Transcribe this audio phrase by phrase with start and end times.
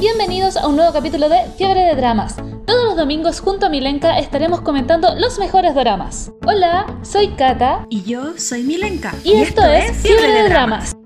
[0.00, 2.34] Bienvenidos a un nuevo capítulo de Fiebre de Dramas.
[2.66, 6.32] Todos los domingos junto a Milenka estaremos comentando los mejores dramas.
[6.46, 7.86] Hola, soy Kata.
[7.90, 9.12] Y yo soy Milenka.
[9.24, 10.96] Y, esto, es Fiebre de Dramas.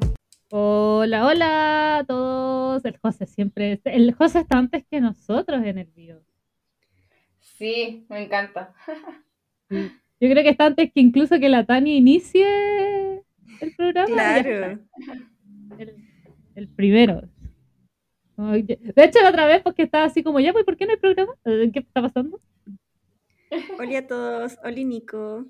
[0.49, 2.85] Hola, hola a todos.
[2.85, 3.81] El José siempre.
[3.83, 6.23] El José está antes que nosotros en el video.
[7.41, 8.75] Sí, me encanta.
[9.71, 13.25] Yo creo que está antes que incluso que la Tania inicie
[13.61, 14.07] el programa.
[14.07, 14.79] Claro.
[15.79, 15.97] El,
[16.55, 17.23] el primero.
[18.37, 20.99] De hecho, la otra vez, porque estaba así como, ya, pues, ¿por qué no hay
[20.99, 21.35] programa?
[21.45, 22.41] Eh, ¿Qué está pasando?
[23.79, 24.59] Hola a todos.
[24.65, 25.47] Hola Nico.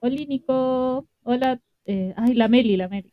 [0.00, 1.08] Hola, Nico.
[1.24, 1.60] Hola.
[1.86, 3.12] eh, ay, la Meli, la Meli.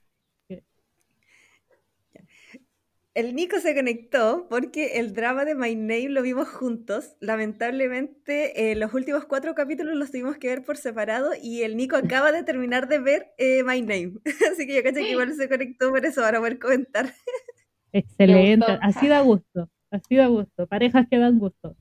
[3.14, 7.16] El Nico se conectó porque el drama de My Name lo vimos juntos.
[7.20, 11.98] Lamentablemente, eh, los últimos cuatro capítulos los tuvimos que ver por separado y el Nico
[11.98, 14.14] acaba de terminar de ver eh, My Name.
[14.52, 17.14] Así que yo caché que igual se conectó por eso, ahora poder comentar.
[17.94, 18.78] Excelente.
[18.82, 19.70] Así da gusto.
[19.90, 20.68] Así da gusto.
[20.68, 21.76] Parejas que dan gusto.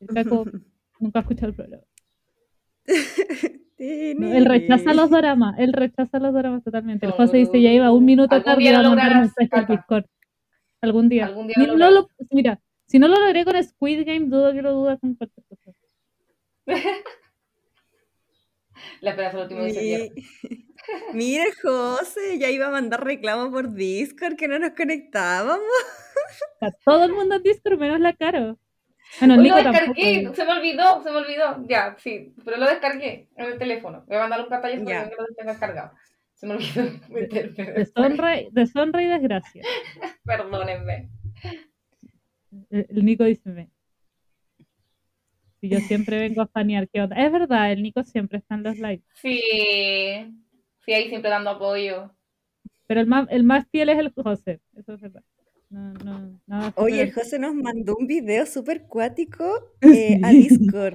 [0.00, 0.44] El Caco
[1.00, 1.84] nunca ha escuchado el programa.
[3.80, 7.06] No, él rechaza los dramas, él rechaza los dramas totalmente.
[7.06, 9.66] El José dice, ya iba un minuto Algún tarde a lo mandar mensaje al.
[9.68, 10.04] Discord.
[10.80, 11.26] Algún día.
[11.26, 14.62] Algún día lo no lo- mira, si no lo logré con Squid Game, dudo que
[14.62, 15.72] lo dudas con cualquier cosa.
[19.00, 19.62] La esperanza del último.
[19.62, 20.66] Mi-
[21.12, 25.66] Mira, José, ya iba a mandar reclamo por Discord que no nos conectábamos.
[26.60, 28.58] Sea, todo el mundo en Discord, menos la Caro.
[29.20, 29.70] Bueno, lo tampoco.
[29.72, 31.64] descargué, se me olvidó, se me olvidó.
[31.66, 34.04] Ya, sí, pero lo descargué en el teléfono.
[34.06, 35.92] Voy a mandar un pantallazo para que lo tenga descargado.
[36.34, 37.72] Se me olvidó meterme.
[37.72, 39.62] Deshonra, deshonra y desgracia.
[40.24, 41.08] Perdónenme.
[42.70, 43.70] El, el Nico dice, "Ve,
[45.60, 47.16] si yo siempre vengo a fanear, ¿qué onda?
[47.16, 49.02] Es verdad, el Nico siempre está en los lives.
[49.14, 49.40] Sí,
[50.88, 52.10] sí, ahí siempre dando apoyo.
[52.86, 54.60] Pero el más, el más fiel es el José.
[54.74, 55.22] Eso es verdad.
[55.68, 59.44] No, no, nada Oye, el José nos mandó un video súper cuático
[59.82, 60.94] eh, a Discord.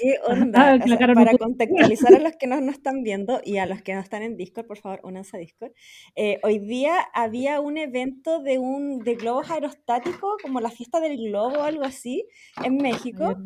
[0.00, 0.70] ¿Qué onda?
[0.70, 3.82] Ah, O sea, para contextualizar a los que no nos están viendo y a los
[3.82, 5.72] que no están en Discord, por favor, únanse a Discord.
[6.16, 11.18] Eh, hoy día había un evento de un de globos aerostáticos, como la fiesta del
[11.18, 12.26] globo o algo así,
[12.64, 13.36] en México.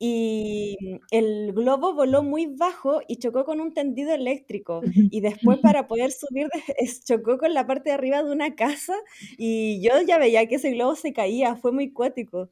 [0.00, 0.76] Y
[1.12, 4.86] el globo voló muy bajo y chocó con un tendido eléctrico.
[5.10, 6.48] Y después para poder subir
[7.06, 8.94] chocó con la parte de arriba de una casa
[9.38, 12.50] y yo ya veía que ese globo se caía, fue muy cuático.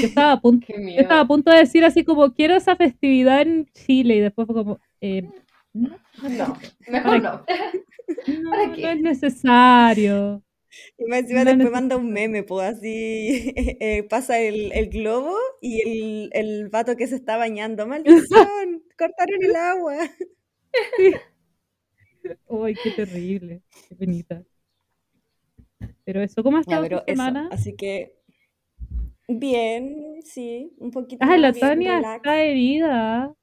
[0.00, 3.42] Yo estaba a punto, yo estaba a punto de decir así como, quiero esa festividad
[3.42, 4.16] en Chile.
[4.16, 5.32] Y después fue como, eh,
[5.72, 6.56] no, No,
[6.86, 7.44] mejor no.
[8.26, 8.82] no, ¿para qué?
[8.82, 10.42] no es necesario.
[10.98, 14.88] Y más encima No después neces- manda un meme, pues así eh, pasa el, el
[14.90, 17.86] globo y el, el vato que se está bañando.
[17.86, 18.82] ¡Maldición!
[18.98, 19.96] ¡Cortaron el agua!
[22.46, 24.44] Uy, qué terrible, qué penita.
[26.04, 27.50] Pero eso, ¿cómo ha Ya, estado semana?
[27.50, 28.21] así que
[29.28, 32.24] bien, sí, un poquito Ah, la bien, Tania relax.
[32.24, 33.34] está herida.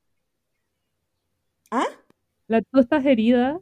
[1.71, 1.87] ¿Ah?
[2.49, 3.61] La, ¿Tú estás herida?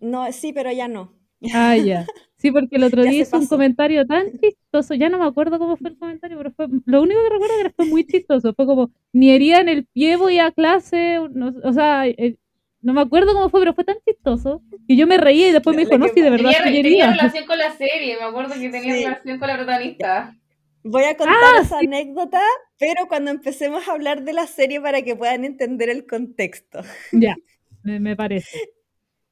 [0.00, 1.14] No, sí, pero ya no.
[1.52, 2.10] Ah, ya.
[2.36, 5.76] Sí, porque el otro día hizo un comentario tan chistoso, ya no me acuerdo cómo
[5.76, 8.66] fue el comentario, pero fue, lo único que recuerdo es que fue muy chistoso, fue
[8.66, 12.38] como, ni herida en el pie voy a clase, no- o sea, eh,
[12.80, 15.76] no me acuerdo cómo fue, pero fue tan chistoso, y yo me reía y después
[15.76, 18.54] me dijo, no, que sí, de verdad Tenía, tenía relación con la serie, me acuerdo
[18.54, 19.02] que tenía Sí.
[19.02, 20.36] relación con la protagonista.
[20.82, 22.40] Voy a contar Ah, esa anécdota,
[22.78, 26.80] pero cuando empecemos a hablar de la serie para que puedan entender el contexto.
[27.12, 27.36] Ya,
[27.82, 28.72] me, me parece.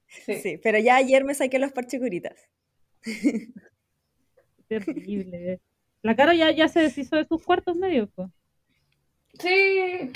[0.06, 0.36] Sí.
[0.41, 2.34] Sí, pero ya ayer me saqué los parchecuritas.
[4.69, 5.60] Terrible.
[6.03, 8.28] La cara ya, ya se deshizo de sus cuartos medios, pues.
[9.38, 10.10] Sí.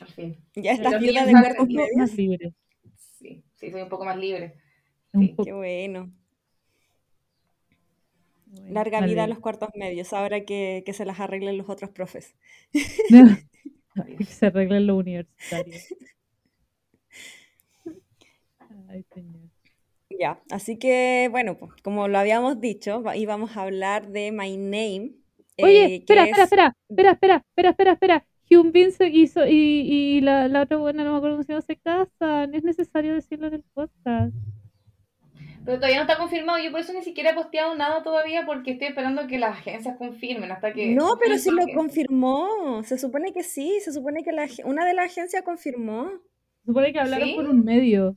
[0.00, 0.36] Al fin.
[0.56, 1.88] Ya estás viuda de poco medios.
[1.96, 2.52] más libre.
[2.96, 4.54] Sí, sí, soy un poco más libre.
[5.12, 5.34] Sí.
[5.44, 6.12] Qué bueno.
[8.54, 11.90] Bueno, Larga vida a los cuartos medios, ahora que, que se las arreglen los otros
[11.90, 12.34] profes.
[14.18, 15.74] Que se arreglen lo universitario.
[18.88, 19.50] Ay, señor.
[20.10, 25.12] Ya, así que bueno, pues, como lo habíamos dicho, íbamos a hablar de My Name.
[25.62, 28.26] Oye, eh, espera, que espera, es- espera, espera, espera, espera, espera, espera.
[28.48, 31.52] Hyun Bin se hizo y, y la, la otra buena, no me acuerdo cómo se
[31.52, 32.54] llama, se casan.
[32.54, 34.34] Es necesario decirlo en el podcast.
[35.64, 36.58] Pero todavía no está confirmado.
[36.62, 39.96] Yo por eso ni siquiera he posteado nada todavía porque estoy esperando que las agencias
[39.96, 40.94] confirmen hasta que.
[40.94, 42.82] No, pero sí lo confirmó.
[42.84, 46.10] Se supone que sí, se supone que la, una de las agencias confirmó.
[46.60, 47.34] Se supone que hablaron ¿Sí?
[47.34, 48.16] por un medio.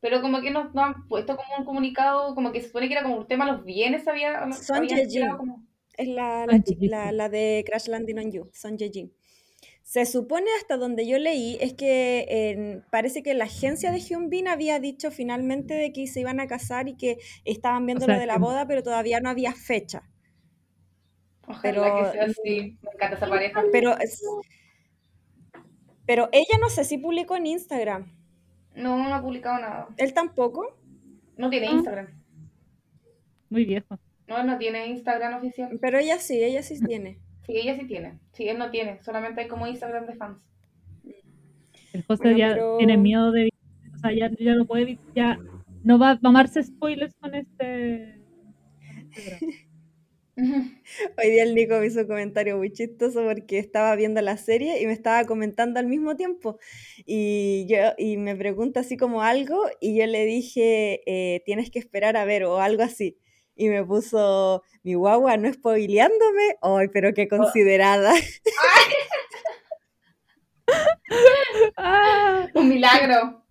[0.00, 2.94] Pero como que no, no han puesto como un comunicado, como que se supone que
[2.94, 4.50] era como un tema los bienes, había.
[4.52, 5.64] Son tirado como-
[5.96, 9.12] Es la, la, la- la de Crash Landing on You, Son Ye-jin.
[9.92, 14.30] Se supone hasta donde yo leí es que eh, parece que la agencia de Hyun
[14.30, 18.14] Bin había dicho finalmente de que se iban a casar y que estaban viendo sea,
[18.14, 20.08] lo de la boda, pero todavía no había fecha.
[21.46, 22.78] Ojalá Pero- que sea así.
[22.80, 23.62] Me encanta esa pareja.
[26.06, 28.16] Pero, ella no sé si publicó en Instagram.
[28.74, 29.88] No, no ha publicado nada.
[29.98, 30.74] Él tampoco.
[31.36, 31.72] No tiene Ah.
[31.72, 32.08] Instagram.
[33.50, 33.98] Muy viejo.
[34.26, 35.78] No, no tiene Instagram oficial.
[35.82, 37.18] Pero ella sí, ella sí tiene.
[37.46, 38.18] Sí, ella sí tiene.
[38.32, 39.02] Sí, él no tiene.
[39.02, 40.38] Solamente hay como Instagram de fans.
[41.92, 43.50] El José Bueno, ya pero- tiene miedo de.
[43.94, 44.98] O sea, ya, ya no puede.
[45.14, 45.38] Ya
[45.84, 48.20] no va a tomarse spoilers con este.
[50.34, 54.80] Hoy día el Nico me hizo un comentario muy chistoso porque estaba viendo la serie
[54.82, 56.58] y me estaba comentando al mismo tiempo.
[57.04, 61.78] Y yo y me pregunta así como algo y yo le dije, eh, tienes que
[61.78, 63.18] esperar a ver o algo así.
[63.62, 66.56] Y me puso, mi guagua no spoileándome.
[66.62, 68.12] Ay, pero qué considerada.
[71.76, 72.48] ¡Ah!
[72.54, 73.44] Un milagro.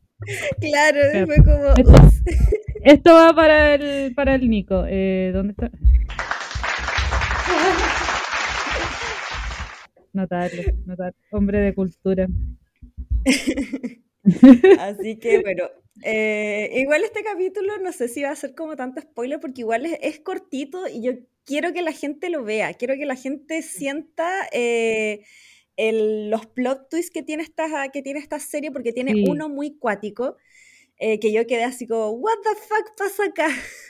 [0.60, 1.74] claro, fue como...
[2.84, 4.84] Esto va para el, para el Nico.
[4.86, 5.72] Eh, ¿Dónde está?
[10.12, 11.16] Notable, notable.
[11.32, 12.28] Hombre de cultura.
[14.78, 15.70] Así que bueno,
[16.04, 19.86] eh, igual este capítulo no sé si va a ser como tanto spoiler porque igual
[19.86, 21.14] es, es cortito y yo
[21.46, 25.22] quiero que la gente lo vea, quiero que la gente sienta eh,
[25.78, 29.24] el- los plot twists que tiene esta, que tiene esta serie porque tiene Sí.
[29.30, 30.38] uno muy cuático
[30.98, 33.48] eh, que yo quedé así como, what the fuck pasa acá?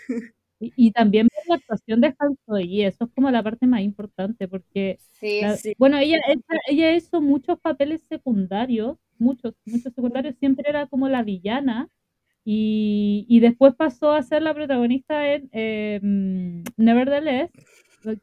[0.62, 3.82] Y, y también ver la actuación de Han y eso es como la parte más
[3.82, 5.74] importante, porque, Sí, la- sí.
[5.78, 11.24] bueno, ella, ella, ella hizo muchos papeles secundarios, muchos, muchos secundarios, siempre era como la
[11.24, 11.90] villana,
[12.46, 16.00] y, y después pasó a ser la protagonista en eh,
[16.78, 17.52] Nevertheless,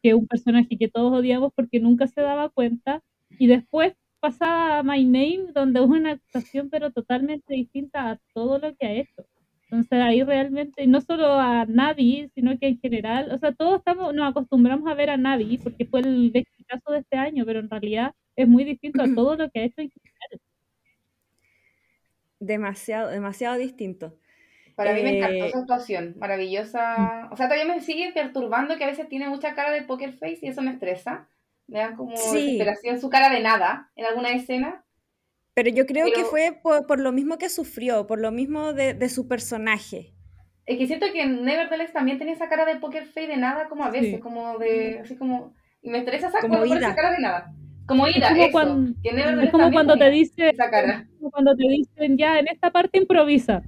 [0.03, 3.03] que es un personaje que todos odiamos porque nunca se daba cuenta,
[3.39, 8.59] y después pasa a My Name, donde es una actuación pero totalmente distinta a todo
[8.59, 9.25] lo que ha hecho.
[9.71, 14.15] Entonces ahí realmente, no solo a Navi, sino que en general, o sea, todos estamos,
[14.15, 16.33] nos acostumbramos a ver a Navi porque fue el
[16.67, 19.65] caso de este año, pero en realidad es muy distinto a todo lo que ha
[19.65, 20.41] hecho en general.
[22.41, 24.15] Demasiado, demasiado distinto.
[24.77, 27.29] Para mí me encantó Eh, su actuación, maravillosa.
[27.33, 30.39] O sea, todavía me sigue perturbando que a veces tiene mucha cara de poker face
[30.43, 31.29] y eso me estresa.
[31.67, 32.35] Me da como Sí.
[32.35, 34.85] desesperación su cara de nada en alguna escena.
[35.59, 38.73] Pero yo creo que Pero- fue por, por lo mismo que sufrió, por lo mismo
[38.73, 40.15] de, de su personaje.
[40.67, 43.69] Es que siento que en Nevertheless también tenía esa cara de poker face de nada,
[43.69, 44.21] como a veces, Sí.
[44.21, 47.53] como de, así como, y me estresa esa, Como esa cara de nada.
[47.89, 48.53] Como ida, como eso.
[48.53, 51.09] cuando- que Es como cuando te tenía dice, esa cara.
[51.19, 53.63] como cuando te dicen ya en esta parte improvisa.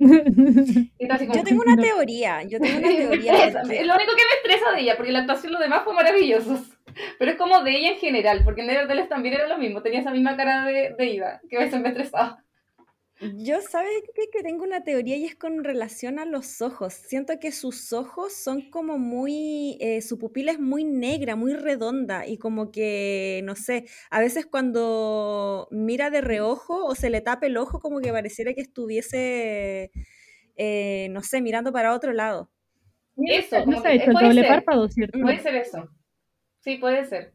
[0.00, 1.82] Como, Yo tengo una No.
[1.82, 3.32] teoría, yo tengo una teoría.
[3.52, 5.92] porque- Es lo único que me estresa de ella, porque la actuación los demás fue
[5.94, 6.60] maravillosos.
[7.18, 10.00] Pero es como de ella en general, porque en Nevertheless también era lo mismo, tenía
[10.00, 12.42] esa misma cara de, de ida, que a veces me estresaba.
[13.20, 14.30] Yo, ¿sabes qué?
[14.32, 16.94] Que tengo una teoría y es con relación a los ojos.
[16.94, 22.26] Siento que sus ojos son como muy, eh, su pupila es muy negra, muy redonda
[22.26, 27.46] y como que, no sé, a veces cuando mira de reojo o se le tapa
[27.46, 29.90] el ojo como que pareciera que estuviese,
[30.56, 32.50] eh, no sé, mirando para otro lado.
[33.18, 34.48] Eso, no se ha que- hecho el puede doble ser.
[34.48, 35.18] párpado, ¿cierto?
[35.20, 35.88] Puede ser eso.
[36.60, 37.34] Sí, puede ser.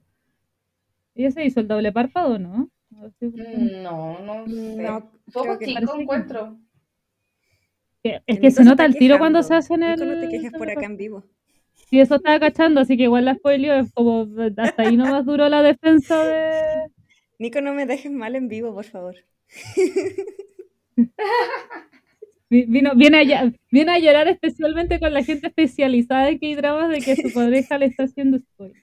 [1.16, 2.70] ¿Ella se hizo el doble párpado, no?
[2.96, 3.12] No.
[3.20, 4.76] Mm, No, no sé.
[4.82, 6.58] No, Poco creo que parece chico que- encuentro.
[8.04, 10.00] Que- Es El que se nota el tiro cuando se hacen el...
[10.00, 11.24] No te quejes por acá en vivo.
[11.90, 14.28] Sí, eso estaba cachando, así que igual la spoileo, es como
[14.58, 16.90] hasta ahí nomás duró la defensa de...
[17.38, 19.16] Nico, no me dejes mal en vivo, por favor.
[22.50, 27.00] Vino, viene, a, ll- viene a llorar especialmente con la gente especializada en K-dramas de
[27.00, 28.82] que su pareja le está haciendo spoiler.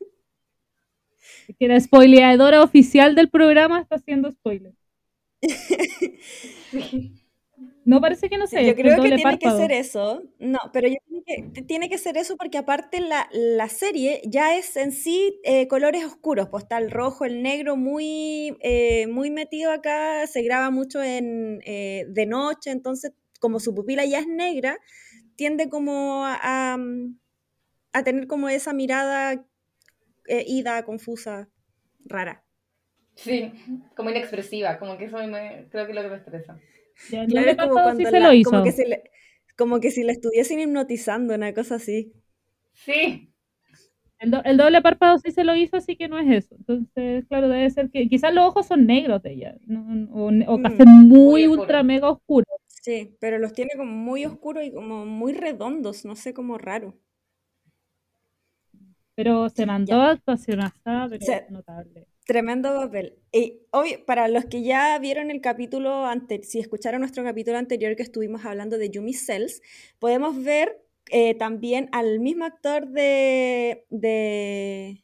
[1.58, 4.74] Que la spoileadora oficial del programa está haciendo spoiler.
[7.84, 8.64] No parece que no sé.
[8.64, 10.22] yo creo que tiene que ser eso.
[10.38, 14.56] No, pero yo creo que tiene que ser eso porque aparte la, la serie ya
[14.56, 16.48] es en sí eh, colores oscuros.
[16.48, 20.26] Pues está el rojo, el negro muy, eh, muy metido acá.
[20.28, 24.78] Se graba mucho en, eh, de noche, entonces como su pupila ya es negra,
[25.34, 26.78] tiende como a, a,
[27.92, 29.44] a tener como esa mirada
[30.26, 31.48] eh, ida, confusa,
[32.04, 32.44] rara.
[33.14, 33.52] Sí,
[33.96, 36.58] como inexpresiva, como que eso me, creo que es lo que me estresa.
[37.06, 38.56] Ya, Claro, doble es como párpado sí cuando se la- lo hizo.
[38.56, 39.04] como que se le-
[39.56, 42.12] como que si la estuviesen hipnotizando, una cosa así.
[42.84, 43.32] Sí,
[44.18, 46.54] El, do- el doble párpado sí se lo hizo, así que no es eso.
[46.56, 50.08] Entonces, claro, debe ser que quizás los ojos son negros de ella, ¿no?
[50.14, 50.60] o, o Mm.
[50.60, 51.72] casi muy Muy oscuro.
[51.72, 52.46] ultra mega oscuros.
[52.68, 56.98] Sí, pero los tiene como muy oscuros y como muy redondos, no sé, como raro.
[59.14, 62.06] Pero se mandó actuación asada, pero Se- notable.
[62.24, 63.18] Tremendo papel.
[63.32, 67.96] Y obvio, para los que ya vieron el capítulo anterior, si escucharon nuestro capítulo anterior
[67.96, 69.60] que estuvimos hablando de Yumi Cells,
[69.98, 75.02] podemos ver eh, también al mismo actor de, de,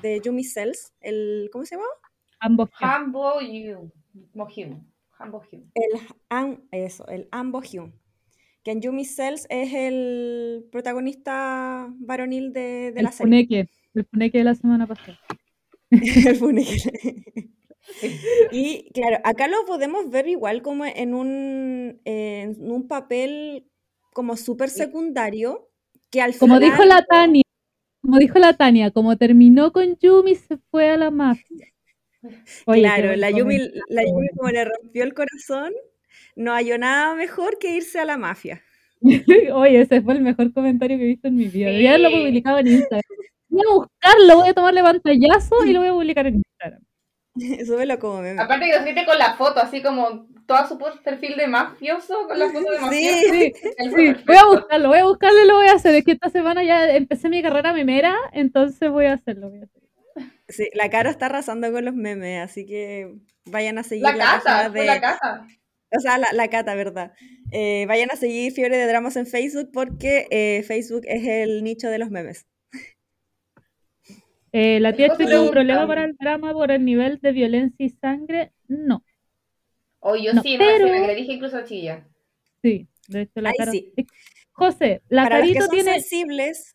[0.00, 1.88] de Yumi Cells, el, ¿cómo se llama?
[3.40, 3.90] Yu.
[4.34, 4.92] Mohyun.
[5.18, 5.70] Hambo Hyun.
[5.74, 7.92] El, An- eso, el Ambo Hyun.
[8.66, 13.44] Que en Yumi Cells es el protagonista varonil de, de el la serie.
[13.46, 13.68] funeque.
[13.94, 15.16] El funeque de la semana pasada.
[15.90, 16.66] El funeral.
[18.50, 23.68] Y claro, acá lo podemos ver igual como en un, eh, en un papel
[24.12, 25.70] como súper secundario,
[26.10, 26.68] que al Como final...
[26.68, 27.44] dijo la Tania,
[28.02, 31.68] como dijo la Tania, como terminó con Yumi, se fue a la mafia.
[32.66, 33.58] Oye, Claro, la Yumi,
[33.88, 35.72] la Yumi como le rompió el corazón,
[36.36, 38.62] no halló nada mejor que irse a la mafia.
[39.54, 41.66] Oye, ese fue el mejor comentario que he visto en mi vida.
[41.66, 42.16] Debería haberlo Sí.
[42.16, 43.02] publicado en Instagram.
[43.48, 46.80] Voy a buscarlo, voy a tomarle pantallazo y lo voy a publicar en Instagram.
[47.66, 48.40] Súbelo como meme.
[48.40, 52.38] Aparte que lo escribe con la foto, así como todo su perfil de mafioso con
[52.38, 53.32] la foto de Sí, mafioso.
[53.32, 53.52] Sí,
[54.14, 55.94] sí, voy a buscarlo, voy a buscarlo y lo voy a hacer.
[55.94, 59.50] Es que esta semana ya empecé mi carrera memera, entonces voy a hacerlo.
[59.50, 59.88] Voy a hacerlo.
[60.48, 63.16] Sí, la cara está arrasando con los memes, así que
[63.46, 64.84] vayan a seguir La la casa, de...
[64.84, 65.46] la casa.
[65.96, 67.12] O sea, la, la cata, ¿verdad?
[67.52, 71.88] Eh, vayan a seguir Fiebre de Dramas en Facebook porque eh, Facebook es el nicho
[71.88, 72.46] de los memes.
[74.52, 77.90] Eh, la tía tiene un problema para el drama por el nivel de violencia y
[77.90, 78.52] sangre.
[78.68, 79.04] No,
[80.00, 82.06] O yo No, sí, pero- no, sí, me le dije incluso a Chilla.
[82.62, 82.88] sí.
[83.08, 83.70] De hecho, la Ahí cara.
[83.70, 83.92] sí.
[84.50, 86.00] José, la Para los que carito son tiene.
[86.00, 86.74] sensibles,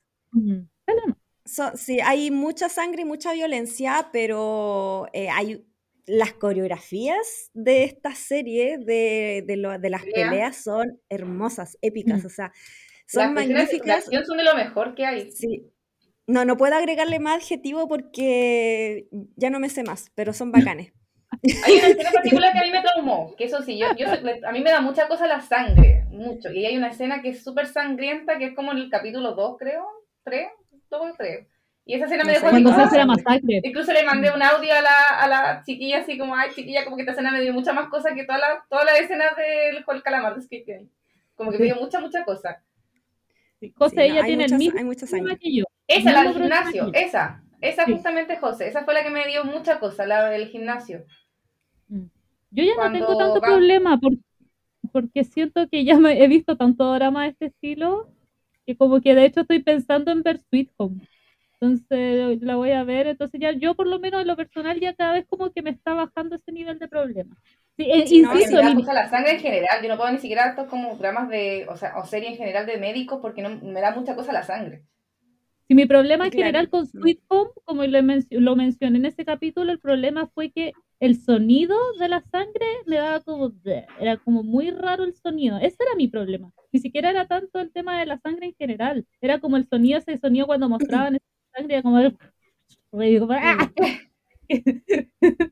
[1.75, 5.65] sí, hay mucha sangre y mucha violencia, pero eh, hay
[6.05, 10.29] las coreografías de esta serie, de, de, lo- de las Pelea.
[10.29, 12.25] peleas, son hermosas, épicas, Mm.
[12.25, 12.51] o sea,
[13.07, 14.03] son Las magníficas.
[14.05, 15.31] acción son de lo mejor que hay.
[15.31, 15.67] Sí.
[16.27, 20.93] No, no puedo agregarle más adjetivo porque ya no me sé más, pero son bacanes.
[21.65, 24.07] Hay una escena en particular que a mí me traumó, que eso sí, yo, yo
[24.07, 26.51] a mí me da mucha cosa la sangre, mucho.
[26.51, 29.57] Y hay una escena que es súper sangrienta, que es como en el capítulo 2,
[29.57, 29.85] creo,
[30.23, 30.47] 3,
[30.89, 31.47] 2 3.
[31.85, 33.23] Y esa escena me dejó Cuando se hace la sangre.
[33.25, 33.61] masacre.
[33.63, 36.95] Incluso le mandé un audio a la, a la chiquilla así como, ay chiquilla, como
[36.95, 39.75] que esta escena me dio mucha más cosa que todas las todas las escenas del
[39.83, 40.87] juego del calamar de Squid Game.
[41.35, 42.61] Como que me dio mucha, mucha cosa.
[43.75, 45.39] José, Sí, ella tiene mucha- el mismo hay mucha problema sangre.
[45.39, 45.65] que yo.
[45.87, 47.43] Esa, la del gimnasio, esa.
[47.61, 47.93] Esa Sí.
[47.93, 51.05] justamente, José, esa fue la que me dio mucha cosa, la del gimnasio.
[51.89, 52.05] Mm.
[52.51, 54.17] Yo ya no tengo tanto va- problema por-
[54.91, 58.09] porque siento que ya me he visto tanto drama de este estilo
[58.65, 61.01] que como que de hecho estoy pensando en ver Sweet Home.
[61.61, 64.95] Entonces la voy a ver, entonces ya yo por lo menos en lo personal ya
[64.95, 67.37] cada vez como que me está bajando ese nivel de problema.
[67.77, 69.81] Sí, eh, Sí, no, insisto, me da Lili, cosa la sangre en general.
[69.81, 72.65] Yo no puedo ni siquiera estos como dramas de, o sea, o series en general
[72.65, 74.85] de médicos porque no, me da mucha cosa la sangre.
[75.67, 76.33] Si mi problema en Claro.
[76.33, 80.51] general con Sweet Home, como lo, menc- lo mencioné en ese capítulo, el problema fue
[80.51, 83.51] que el sonido de la sangre me daba como...
[83.99, 85.57] Era como muy raro el sonido.
[85.57, 86.51] Ese era mi problema.
[86.73, 89.05] Ni siquiera era tanto el tema de la sangre en general.
[89.21, 91.99] Era como el sonido, ese sonido cuando mostraban esa sangre, como...
[91.99, 92.17] el-
[93.31, 93.71] ¡ah!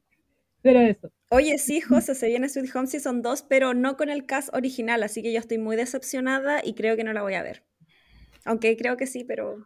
[0.62, 1.10] Pero eso.
[1.32, 5.03] Oye, sí, José, se viene Sweet Home Season 2, pero no con el cast original,
[5.03, 7.63] así que yo estoy muy decepcionada y creo que no la voy a ver.
[8.46, 9.65] Aunque creo que sí, pero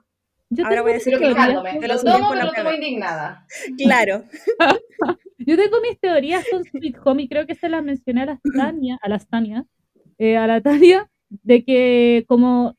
[0.50, 2.70] Yo Ahora voy a decir Pero que con- Pero Lo tomo, pero la lo tomo
[2.70, 2.76] ver.
[2.76, 3.48] indignada.
[3.78, 4.24] claro.
[5.40, 8.40] Yo tengo mis teorías con Sweet Home y creo que se las mencioné a las
[8.42, 9.66] Tania, a las Tania,
[10.18, 12.76] eh, a la Tania, de que como,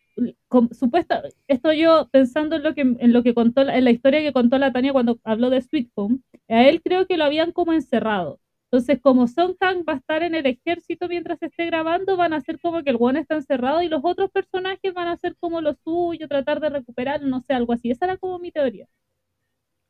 [0.49, 4.21] com- supuesta, esto yo pensando en lo que en lo que contó en la historia
[4.21, 6.19] que contó la Tania cuando habló de Sweet Home,
[6.49, 8.41] a él creo que lo habían como encerrado.
[8.71, 12.41] Entonces, como Song Kang va a estar en el ejército mientras esté grabando, van a
[12.41, 15.61] ser como que el one está encerrado y los otros personajes van a hacer como
[15.61, 17.91] lo suyo, tratar de recuperar, no sé, algo así.
[17.93, 18.87] Esa era como mi teoría.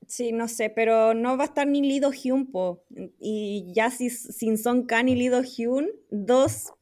[0.07, 2.85] Sí, no sé, pero no va a estar ni Lido Hyun, po.
[3.19, 6.73] Y ya si, sin Son Kang y Lido Hyun, dos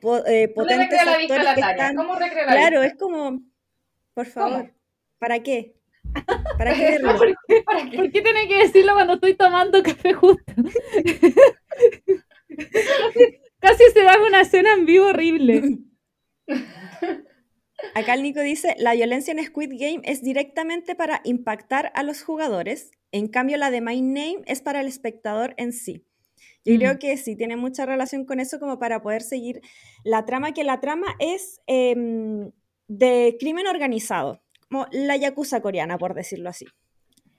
[0.00, 1.96] po- eh, ¿Cómo le potentes recrea la vista a actores la que están...
[1.96, 2.86] ¿Cómo Claro, vista?
[2.86, 3.40] es como,
[4.14, 4.70] por favor, ¿Cómo?
[5.18, 5.74] ¿para qué?
[6.58, 7.16] ¿Para qué verlo?
[7.16, 7.62] ¿Por qué?
[7.62, 7.96] ¿Para qué?
[7.96, 10.52] ¿Por qué tiene que decirlo cuando estoy tomando café justo?
[12.48, 15.78] casi, casi se da una escena en vivo horrible.
[17.94, 22.22] Acá el Nico dice, la violencia en Squid Game es directamente para impactar a los
[22.22, 26.04] jugadores, en cambio la de My Name es para el espectador en sí.
[26.64, 26.78] Yo Mm.
[26.78, 29.60] creo que sí, tiene mucha relación con eso como para poder seguir
[30.04, 32.50] la trama, que la trama es em,
[32.88, 36.66] de crimen organizado, como la yakuza coreana, por decirlo así,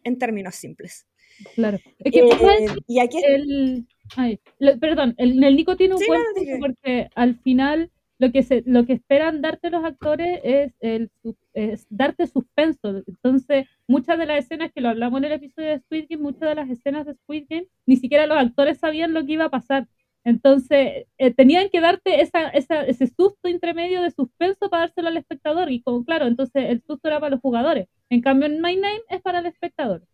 [0.03, 1.07] en términos simples.
[1.55, 1.77] Claro.
[1.99, 6.05] Es que Eh, y aquí el, ay, lo- perdón, el, el Nico tiene un Sí,
[6.07, 7.89] buen no, porque al final
[8.21, 11.09] lo que se, lo que esperan darte los actores es, el,
[11.53, 13.01] es darte suspenso.
[13.07, 16.49] Entonces, muchas de las escenas que lo hablamos en el episodio de Squid Game, muchas
[16.49, 19.49] de las escenas de Squid Game, ni siquiera los actores sabían lo que iba a
[19.49, 19.87] pasar.
[20.23, 25.17] Entonces, eh, tenían que darte esa, esa, ese susto intermedio de suspenso para dárselo al
[25.17, 25.71] espectador.
[25.71, 27.87] Y como, claro, entonces el susto era para los jugadores.
[28.11, 30.05] En cambio, en My Name es para el espectador.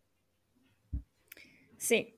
[1.76, 2.17] Sí.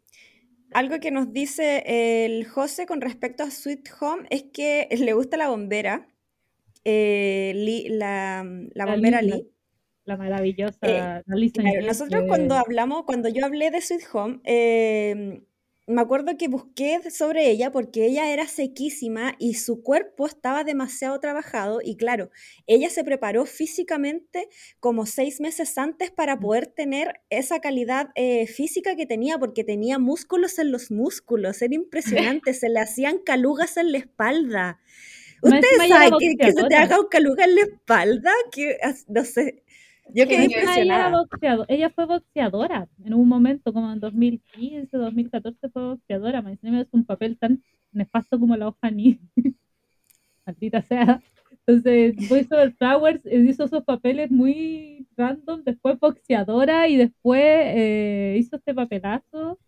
[0.73, 1.83] Algo que nos dice
[2.25, 6.07] el José con respecto a Sweet Home es que le gusta la bombera,
[6.85, 9.47] eh, Lee- la, la La bombera Lee, Lee.
[10.05, 15.41] La maravillosa Eh, Lisa Claro, nosotros cuando hablamos, cuando yo hablé de Sweet Home, eh,
[15.89, 21.19] me acuerdo que busqué sobre ella porque ella era sequísima y su cuerpo estaba demasiado
[21.19, 22.29] trabajado y claro,
[22.67, 28.95] ella se preparó físicamente como seis meses antes para poder tener esa calidad eh, física
[28.95, 33.91] que tenía porque tenía músculos en los músculos, era impresionante, se le hacían calugas en
[33.91, 34.79] la espalda.
[35.41, 38.31] ¿Ustedes saben que, que se te haga un caluga en la espalda?
[38.51, 38.77] Que,
[39.07, 39.63] no sé,
[40.13, 41.65] yo Que quedé ella ella, impresionada.
[41.67, 46.39] ella fue boxeadora en un momento, como en 2015, 2014 fue boxeadora.
[46.39, 49.19] Encima es un papel tan nefasto como la hoja ni.
[50.45, 51.21] Maldita sea.
[51.65, 58.35] Entonces, Voice Over Flowers eh, hizo esos papeles muy random, después boxeadora y después eh,
[58.39, 59.59] hizo este papelazo.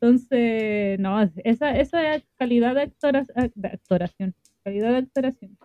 [0.00, 4.34] Entonces, no, esa, esa es calidad de, actora- de actoración.
[4.64, 5.56] Calidad de actoración.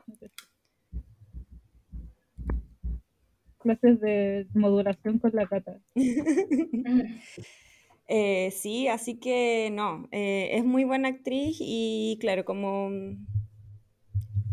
[3.61, 5.79] Clases de modulación con la cata.
[8.13, 12.89] Eh, sí, así que no, eh, es muy buena actriz y claro, como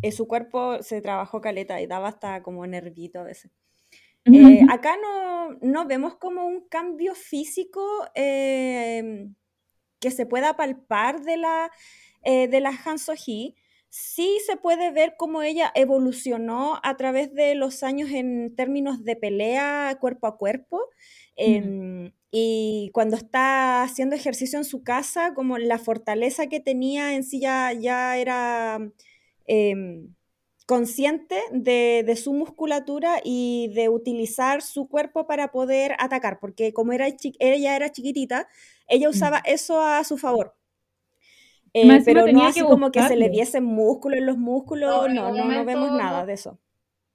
[0.00, 3.50] eh, su cuerpo se trabajó caleta y daba hasta como nervito a veces.
[4.26, 7.82] Eh, acá no, no vemos como un cambio físico
[8.14, 9.32] que
[10.08, 11.72] se pueda palpar de la,
[12.24, 13.56] de la Han So-hee.
[13.90, 19.16] Sí se puede ver cómo ella evolucionó a través de los años en términos de
[19.16, 20.82] pelea cuerpo a cuerpo.
[21.36, 27.22] em, y cuando está haciendo ejercicio en su casa, como la fortaleza que tenía en
[27.24, 28.78] sí ya, ya era
[29.46, 30.14] em,
[30.66, 36.92] consciente de, de su musculatura y de utilizar su cuerpo para poder atacar, porque como
[36.92, 37.08] era
[37.40, 38.48] ella era chiquitita,
[38.88, 40.57] ella usaba eso a su favor.
[41.82, 43.32] Eh, pero no tenía así que como que se le buscarlo.
[43.32, 46.58] viesen músculos en los músculos, No, no, no, no vemos nada de eso.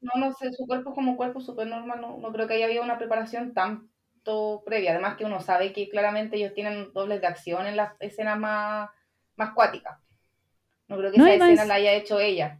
[0.01, 2.55] No, no sé, su cuerpo es como un cuerpo súper normal, no, no creo que
[2.55, 4.91] haya habido una preparación tanto previa.
[4.91, 8.89] Además que uno sabe que claramente ellos tienen dobles de acción en las escenas más,
[9.37, 9.97] más cuáticas.
[10.89, 12.59] No creo que No, esa más- escena la haya hecho ella.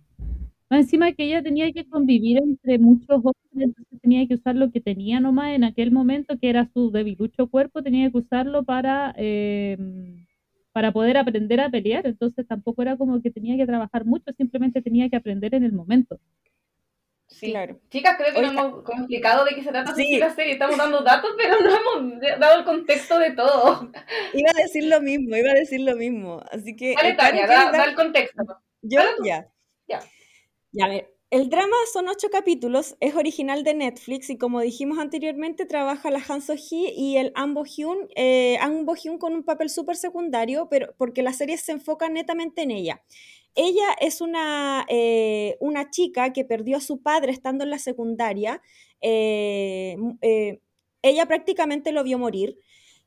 [0.70, 4.72] Más encima que ella tenía que convivir entre muchos hombres, entonces tenía que usar lo
[4.72, 9.14] que tenía nomás en aquel momento, que era su debilucho cuerpo, tenía que usarlo para,
[9.18, 9.78] eh,
[10.74, 12.06] para poder aprender a pelear.
[12.06, 15.72] Entonces tampoco era como que tenía que trabajar mucho, simplemente tenía que aprender en el
[15.72, 16.20] momento.
[17.28, 17.50] Sí.
[17.52, 17.80] Claro.
[17.90, 18.62] Chicas, creo que no Oiga.
[18.62, 20.18] hemos como explicado de qué se trata Sí.
[20.20, 20.54] la serie.
[20.54, 21.70] Estamos dando datos, pero no
[22.06, 23.92] hemos dado el contexto de todo.
[24.34, 26.42] Iba a decir lo mismo, iba a decir lo mismo.
[26.52, 28.44] Así que, Vale, eh, Tania, ¿quieres da, da el contexto.
[28.82, 29.48] Yo, ya.
[29.88, 30.00] Ya.
[30.72, 35.00] Ya, a ver, el drama son ocho capítulos, es original de Netflix y como dijimos
[35.00, 39.72] anteriormente, trabaja la Han So-hee y el An Bo-hyun, eh, An Bo-hyun con un papel
[39.72, 43.02] súper secundario, pero porque la serie se enfoca netamente en ella.
[43.56, 48.62] Ella es una, eh, una chica que perdió a su padre estando en la secundaria.
[49.02, 50.60] eh, eh,
[51.02, 52.60] ella prácticamente lo vio morir.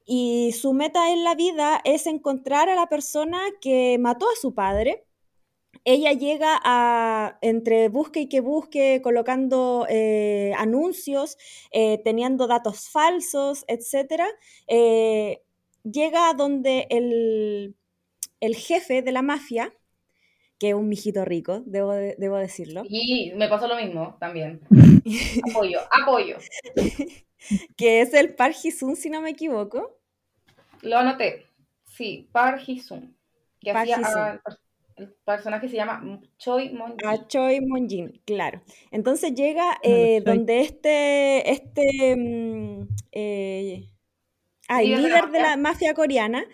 [0.05, 4.53] Y su meta en la vida es encontrar a la persona que mató a su
[4.55, 5.06] padre
[5.85, 11.37] ella llega a, entre busque y que busque, colocando eh, anuncios,
[11.73, 14.23] eh, teniendo datos falsos, etc.
[14.69, 15.43] eh,
[15.85, 17.75] llega a donde el,
[18.41, 19.73] el jefe de la mafia,
[20.59, 24.61] que es un mijito rico, debo, de- debo decirlo, Y me pasó lo mismo también.
[25.51, 26.39] Apoyo, apoyo.
[27.77, 29.99] que es el Park Ji-sung, si no me equivoco.
[30.83, 31.47] Lo anoté.
[31.87, 33.13] Sí, Park Ji-sung.
[33.61, 34.41] Que hacía a-
[34.97, 36.03] el personaje se llama
[36.39, 38.63] Choi Mon A Choi Mon-jin, claro.
[38.91, 43.87] Entonces llega Claro, eh, donde este, este mm, eh,
[44.69, 46.47] ah, el Líder de la líder de la mafia coreana,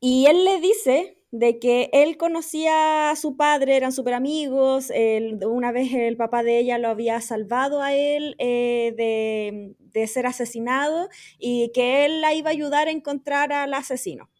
[0.00, 5.38] y él le dice de que él conocía a su padre, eran súper amigos, él-
[5.46, 10.26] una vez el papá de ella lo había salvado a él eh, de, de ser
[10.26, 11.08] asesinado
[11.38, 14.30] y que él la iba a ayudar a encontrar al asesino.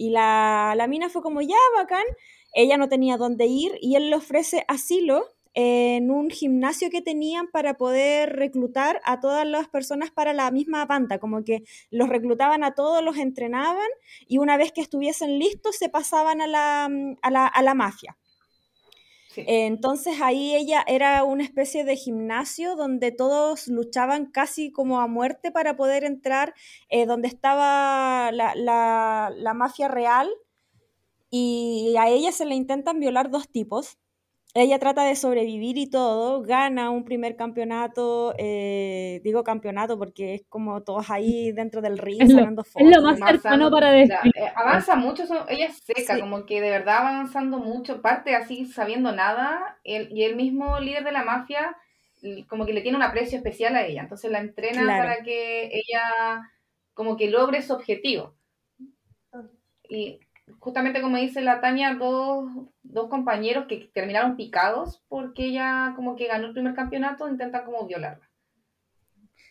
[0.00, 2.04] Y la, la mina fue como, ya, bacán.
[2.54, 7.48] Ella no tenía dónde ir y él le ofrece asilo en un gimnasio que tenían
[7.48, 12.64] para poder reclutar a todas las personas para la misma banda, como que los reclutaban
[12.64, 13.88] a todos, los entrenaban
[14.26, 16.88] y una vez que estuviesen listos se pasaban a la,
[17.20, 18.16] a la, a la mafia.
[19.46, 25.50] Entonces ahí ella era una especie de gimnasio donde todos luchaban casi como a muerte
[25.52, 26.54] para poder entrar
[26.90, 30.28] eh, donde estaba la, la- la mafia real
[31.30, 33.98] y a ella se le intentan violar dos tipos.
[34.52, 40.42] Ella trata de sobrevivir y todo, gana un primer campeonato, eh, digo campeonato porque es
[40.48, 43.18] como todos ahí dentro del ring Es lo- sacando Es lo fotos.
[43.20, 44.32] más cercano para o sea, describir.
[44.36, 46.20] eh, avanza mucho, son- ella es seca, Sí.
[46.20, 50.80] como que de verdad va avanzando mucho, parte así sabiendo nada, él, y el mismo
[50.80, 51.76] líder de la mafia
[52.48, 55.04] como que le tiene un aprecio especial a ella, entonces la entrena Claro.
[55.04, 56.50] para que ella
[56.92, 58.34] como que logre su objetivo.
[59.88, 60.20] Y
[60.58, 62.50] justamente como dice la Tania, dos,
[62.82, 67.86] dos compañeros que terminaron picados porque ella como que ganó el primer campeonato, intentan como
[67.86, 68.28] violarla.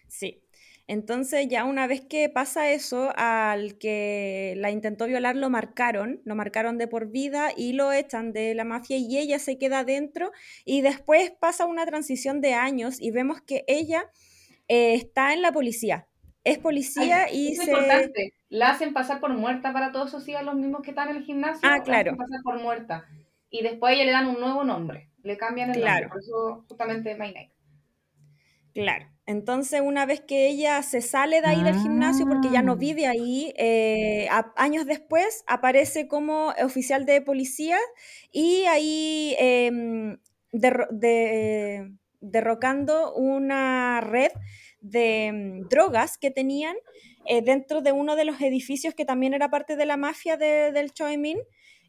[0.07, 0.43] Sí.
[0.87, 6.33] Entonces ya una vez que pasa eso, al que la intentó violar lo marcaron, lo
[6.33, 10.31] marcaron de por vida y lo echan de la mafia y ella se queda dentro
[10.65, 14.09] y después pasa una transición de años y vemos que ella
[14.67, 16.08] eh, está en la policía.
[16.43, 17.69] Es policía Ay, y es se...
[17.71, 18.33] importante.
[18.49, 21.23] La hacen pasar por muerta para todos esos días los mismos que están en el
[21.23, 21.59] gimnasio.
[21.63, 22.11] Ah, la claro.
[22.11, 23.05] hacen pasar por muerta.
[23.49, 25.09] Y después ella le dan un nuevo nombre.
[25.23, 26.07] Le cambian el Claro.
[26.07, 26.09] nombre.
[26.09, 27.51] Por eso justamente My.
[28.73, 29.07] Claro.
[29.25, 32.75] Entonces, una vez que ella se sale de ahí del gimnasio, porque ya no Ah.
[32.75, 37.77] vive ahí, eh, a- años después aparece como oficial de policía
[38.31, 40.17] y ahí em,
[40.51, 44.31] derro- de- derrocando una red
[44.81, 46.75] de em, drogas que tenían
[47.25, 50.71] eh, dentro de uno de los edificios que también era parte de la mafia de-
[50.71, 51.37] del Choi Min.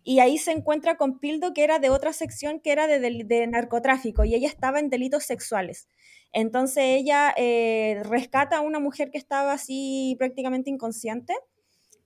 [0.02, 3.28] Y ahí se encuentra con Pildo, que era de otra sección que era de, del-
[3.28, 5.88] de narcotráfico, y ella estaba en delitos sexuales.
[6.32, 11.34] Entonces ella eh, rescata a una mujer que estaba así prácticamente inconsciente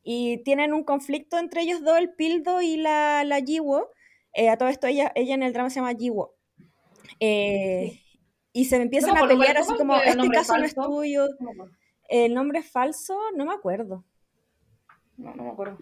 [0.02, 3.90] y tienen un conflicto entre ellos dos, el Pildo y la, la Jiwo.
[4.34, 6.34] Eh, a todo esto ella, ella en el drama se llama Jiwo.
[8.54, 10.64] Y se empiezan No me a acuerdo, pelear ¿cuál- así como, es este caso no
[10.64, 10.88] es falso?
[10.90, 11.74] tuyo, No me acuerdo.
[12.08, 14.04] el nombre es falso, no me acuerdo.
[15.16, 15.76] No, no me acuerdo.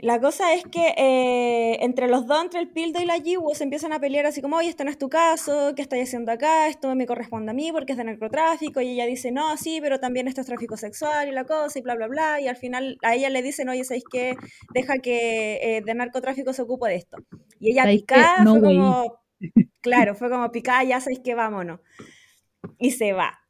[0.00, 3.64] La cosa es que eh, entre los dos, entre el Pildo y la Jiwo, se
[3.64, 6.68] empiezan a pelear así como, oye, este no es tu caso, ¿qué estás haciendo acá?
[6.68, 8.80] Esto me corresponde a mí porque es de narcotráfico.
[8.80, 11.82] Y ella dice, no, sí, pero también esto es tráfico sexual y la cosa y
[11.82, 12.40] bla, bla, bla.
[12.40, 14.36] Y al final a ella le dicen, oye, ¿sabéis qué?
[14.72, 17.16] Deja que eh, de narcotráfico se ocupe de esto.
[17.58, 19.20] Y ella picada, No, fue como,
[19.80, 21.80] claro, fue como picada, ya sabéis que vámonos.
[22.78, 23.40] Y se va.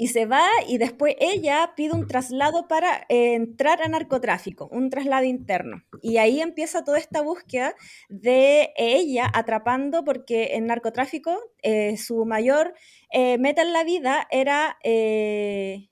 [0.00, 4.90] Y se va y después ella pide un traslado para eh, entrar a narcotráfico, un
[4.90, 5.82] traslado interno.
[6.02, 7.74] Y ahí empieza toda esta búsqueda
[8.08, 12.74] de ella atrapando, porque en narcotráfico eh, su mayor
[13.12, 15.88] eh, meta en la vida era eh,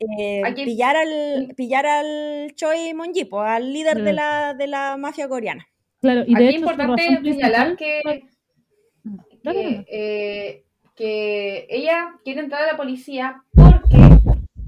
[0.00, 5.66] eh, pillar, al, pillar al Choi Monjipo, al líder de la, de la mafia coreana.
[6.00, 8.22] Claro, y de Aquí es hecho importante señalar que,
[9.42, 10.64] que, eh,
[10.96, 13.96] que ella quiere entrar a la policía porque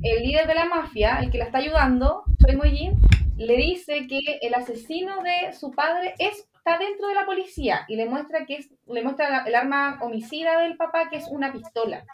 [0.03, 2.99] el líder de la mafia, el que la está ayudando, Choi Mo-jin,
[3.37, 7.97] le dice que el asesino de su padre es- está dentro de la policía y
[7.97, 11.53] le muestra que es, le muestra la- el arma homicida del papá que es una
[11.53, 12.05] pistola.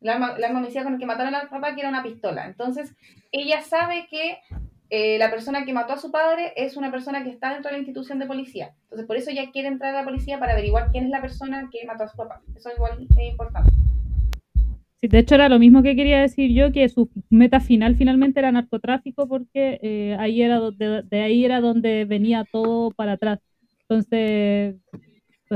[0.00, 2.46] El arma, el arma homicida con el que mataron al papá que era una pistola.
[2.46, 2.94] Entonces,
[3.32, 4.38] ella sabe que
[4.94, 7.72] eh, la persona que mató a su padre es una persona que está dentro de
[7.72, 8.74] la institución de policía.
[8.82, 11.70] Entonces, por eso ella quiere entrar a la policía para averiguar quién es la persona
[11.72, 12.42] que mató a su papá.
[12.54, 13.70] Eso igual es importante.
[15.00, 18.38] Sí, de hecho era lo mismo que quería decir yo, que su meta final finalmente
[18.38, 23.38] era narcotráfico porque eh, ahí era donde, de ahí era donde venía todo para atrás.
[23.88, 24.76] Entonces,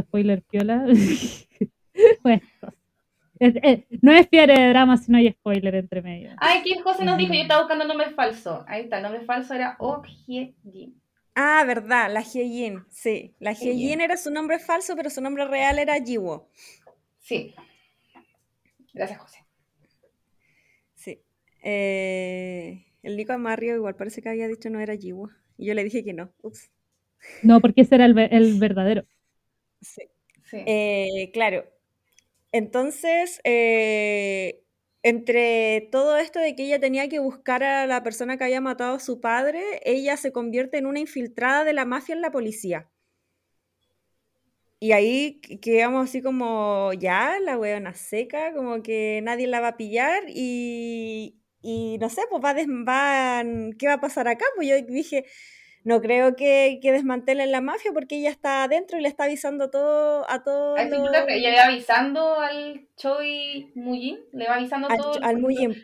[0.01, 0.87] spoiler piola.
[2.23, 2.43] bueno,
[3.39, 6.31] es- es- no es fiebre de drama si no hay spoiler entre medio.
[6.39, 8.65] Ay, aquí José nos dijo, yo estaba buscando el nombre falso.
[8.69, 10.95] Ahí está, el nombre falso era Oh Hye-jin.
[11.35, 13.35] Ah, verdad, la Hyejin, sí.
[13.41, 13.79] La Hyejin.
[13.79, 16.49] Hyejin era su nombre falso, pero su nombre real era Jiwo.
[17.19, 17.55] Sí.
[18.95, 19.45] Gracias, José.
[20.95, 21.21] Sí.
[21.63, 25.29] Eh, el Nico Amarrio igual parece que había dicho no era Jiwo.
[25.59, 26.31] Y yo le dije que no.
[26.43, 26.71] Ups.
[27.43, 28.15] No, porque ese era el
[28.59, 29.05] verdadero.
[29.83, 30.03] Sí.
[30.45, 30.59] Sí.
[30.65, 31.65] Eh, claro.
[32.57, 34.63] Entonces, eh,
[35.03, 38.97] entre todo esto de que ella tenía que buscar a la persona que había matado
[38.97, 42.91] a su padre, ella se convierte en una infiltrada de la mafia en la policía.
[44.79, 49.69] Y ahí que- quedamos así como, ya, la weona seca, como que nadie la va
[49.69, 53.45] a pillar y, y no sé, pues va, a
[53.79, 54.45] ¿qué va a pasar acá?
[54.57, 55.25] Pues yo dije,
[55.87, 59.71] no creo que, que desmantelen la mafia porque ella está adentro y le está avisando
[59.71, 64.57] todo, a todos Ahí sí, los- ella le va avisando al Choi Mujin, le va
[64.57, 65.19] avisando al, todo.
[65.23, 65.75] al Muyin.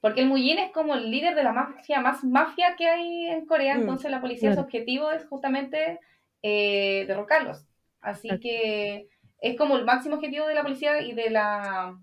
[0.00, 3.46] Porque el Mujin es como el líder de la mafia más mafia que hay en
[3.46, 5.98] Corea, Mm, entonces la policía su objetivo es justamente
[6.42, 7.64] eh, derrocarlos.
[8.00, 9.08] Así que
[9.40, 11.96] es como el máximo objetivo de la policía y de la,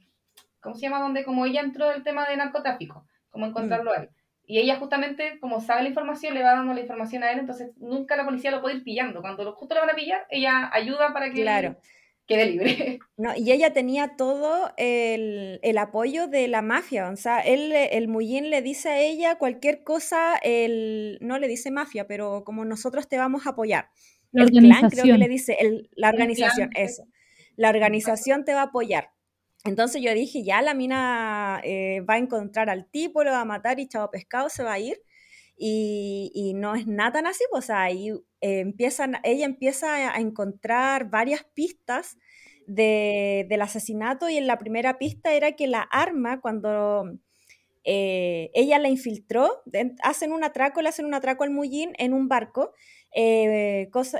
[0.61, 0.99] ¿cómo se llama?
[1.01, 4.09] Donde como ella entró el tema de narcotráfico, como encontrarlo a él.
[4.47, 7.71] Y ella justamente, como sabe la información, le va dando la información a él, entonces
[7.77, 9.21] nunca la policía lo puede ir pillando.
[9.21, 11.77] Cuando lo- justo lo van a pillar, ella ayuda para que Claro.
[12.27, 12.99] quede libre.
[13.17, 17.09] No, y ella tenía todo el, el apoyo de la mafia.
[17.09, 21.71] O sea, él, el Muyin le dice a ella cualquier cosa, el, no le dice
[21.71, 23.89] mafia, pero como nosotros te vamos a apoyar.
[24.33, 25.19] La el clan creo que organización.
[25.19, 27.03] le dice, el- la organización, eso.
[27.55, 29.11] La organización te va a apoyar.
[29.65, 33.45] Entonces yo dije, ya la mina eh, va a encontrar al tipo, lo va a
[33.45, 35.01] matar y chavo pescado se va a ir.
[35.57, 38.09] Y, no es nada así, pues o sea, ahí
[38.41, 42.17] eh, empiezan, ella empieza a- encontrar varias pistas
[42.67, 47.05] de- del asesinato y en la primera pista era que la arma, cuando
[47.85, 49.63] eh, ella la infiltró,
[50.03, 52.73] hacen un atraco, le hacen un atraco al Mullín en un barco,
[53.91, 54.19] cosa,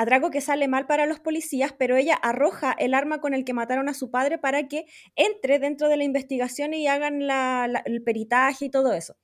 [0.00, 3.44] eh, atraco que sale mal para los policías, pero ella arroja el arma con el
[3.44, 4.86] que mataron a su padre para que
[5.16, 9.16] entre dentro de la investigación y hagan la- la- el peritaje y todo eso.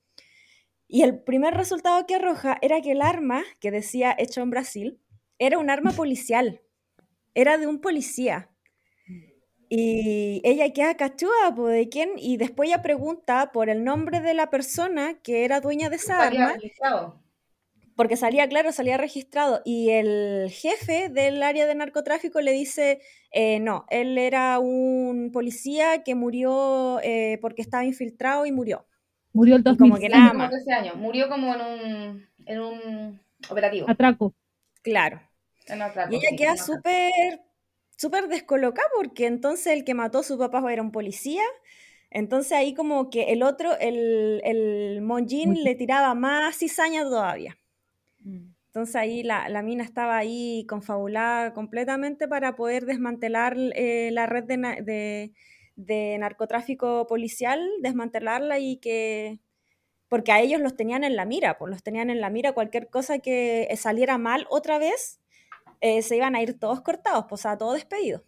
[0.87, 4.99] Y el primer resultado que arroja era que el arma, que decía hecho en Brasil,
[5.39, 6.61] era un arma policial,
[7.35, 8.49] era de un policía.
[9.69, 12.11] Y ella queda cachúa, ¿de quién?
[12.17, 16.25] Y después ella pregunta por el nombre de la persona que era dueña de esa
[16.25, 17.21] arma, registrado.
[17.97, 19.61] Porque salía, claro, salía registrado.
[19.65, 26.03] Y el jefe del área de narcotráfico le dice, eh, no, él era un policía
[26.03, 28.85] que murió eh, porque estaba infiltrado y murió.
[29.33, 30.09] Murió el Y como que 2005.
[30.09, 30.51] nada como más.
[30.51, 30.95] 13 años.
[30.95, 33.89] Murió como en un, en un operativo.
[33.89, 34.35] Atraco.
[34.83, 35.19] Claro.
[35.67, 37.41] en atraco, Y ella sí, queda súper,
[37.97, 41.43] súper descolocada porque entonces el que mató a su papá era un policía.
[42.11, 47.57] Entonces ahí como que el otro, el, el Monjin, le tiraba más cizaña todavía.
[48.67, 54.43] Entonces ahí la, la mina estaba ahí confabulada completamente para poder desmantelar eh, la red
[54.43, 55.31] de, de-
[55.75, 59.39] de narcotráfico policial, desmantelarla y que...
[60.09, 62.89] Porque a ellos los tenían en la mira, pues los tenían en la mira, cualquier
[62.89, 65.19] cosa que saliera mal otra vez,
[65.81, 68.23] eh, se iban a ir todos cortados, pues o sea, todos despedidos.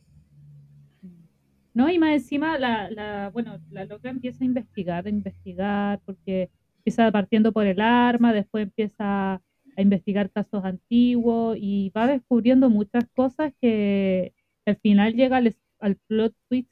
[1.74, 1.90] ¿no?
[1.90, 7.12] Y más encima, la, la, bueno, la loca empieza a investigar, a investigar, porque empieza
[7.12, 9.42] partiendo por el arma, después empieza
[9.80, 14.34] a investigar casos antiguos y va descubriendo muchas cosas que
[14.66, 16.70] al final llega al, al plot twist,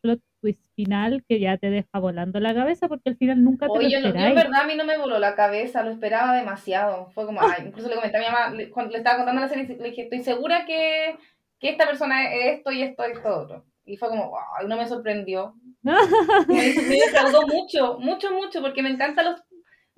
[0.00, 3.78] plot twist final que ya te deja volando la cabeza porque al final nunca te
[3.78, 5.90] Oye, yo, lo no- yo en verdad a mí no me voló la cabeza, lo
[5.90, 7.10] esperaba demasiado.
[7.10, 9.48] Fue como, ay, incluso le comenté a mi mamá, le- cuando le estaba contando la
[9.48, 11.16] serie, le dije, estoy segura que,
[11.58, 13.64] que esta persona es esto y esto y esto otro.
[13.84, 15.54] Y fue como, ay, no me sorprendió.
[16.48, 19.40] Me, me defraudó mucho, mucho, mucho, porque me encanta los,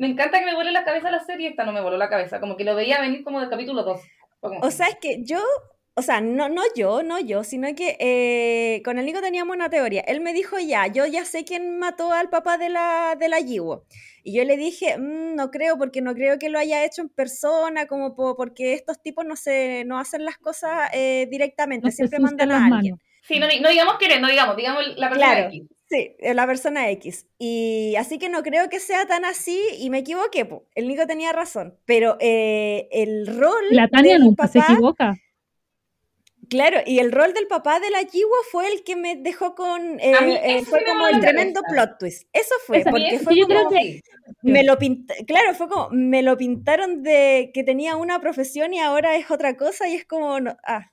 [0.01, 2.41] me encanta que me vuele la cabeza la serie, esta no me voló la cabeza,
[2.41, 4.01] como que lo veía venir como del capítulo 2.
[4.41, 5.41] Fue como, O sea, es que yo,
[5.95, 9.69] o sea, no, no yo, no yo, sino que eh, con el Nico teníamos una
[9.71, 10.01] teoría.
[10.07, 13.41] Él me dijo, ya, yo ya sé quién mató al papá de la, de la
[13.41, 13.85] Yiwo.
[14.23, 17.09] Y yo le dije, "Mm, no creo, porque no creo que lo haya hecho en
[17.09, 21.93] persona, como po- porque estos tipos no se, no hacen las cosas eh, directamente, No
[21.93, 22.95] siempre mandan a alguien.
[22.95, 22.99] manos.
[23.23, 25.49] sí, no, no digamos quién es, no digamos, digamos la persona Claro.
[25.49, 25.63] X.
[25.91, 27.27] Sí, eh, la persona X.
[27.39, 30.65] Y así que no creo que sea tan así y me equivoqué, po.
[30.77, 31.77] El Nico tenía razón.
[31.85, 35.15] Pero eh, el rol La Tania del nunca se papá, equivoca.
[36.49, 39.99] claro, y el rol del papá de la Jiwo fue el que me dejó con,
[40.01, 42.29] eh, mí eh, fue como el tremendo plot twist.
[42.33, 44.01] Eso fue, Esa- porque eso fue yo creo como, como, que-
[44.43, 48.79] me lo pint- claro, fue como, me lo pintaron de que tenía una profesión y
[48.81, 50.91] ahora es otra cosa y es como, no- ah,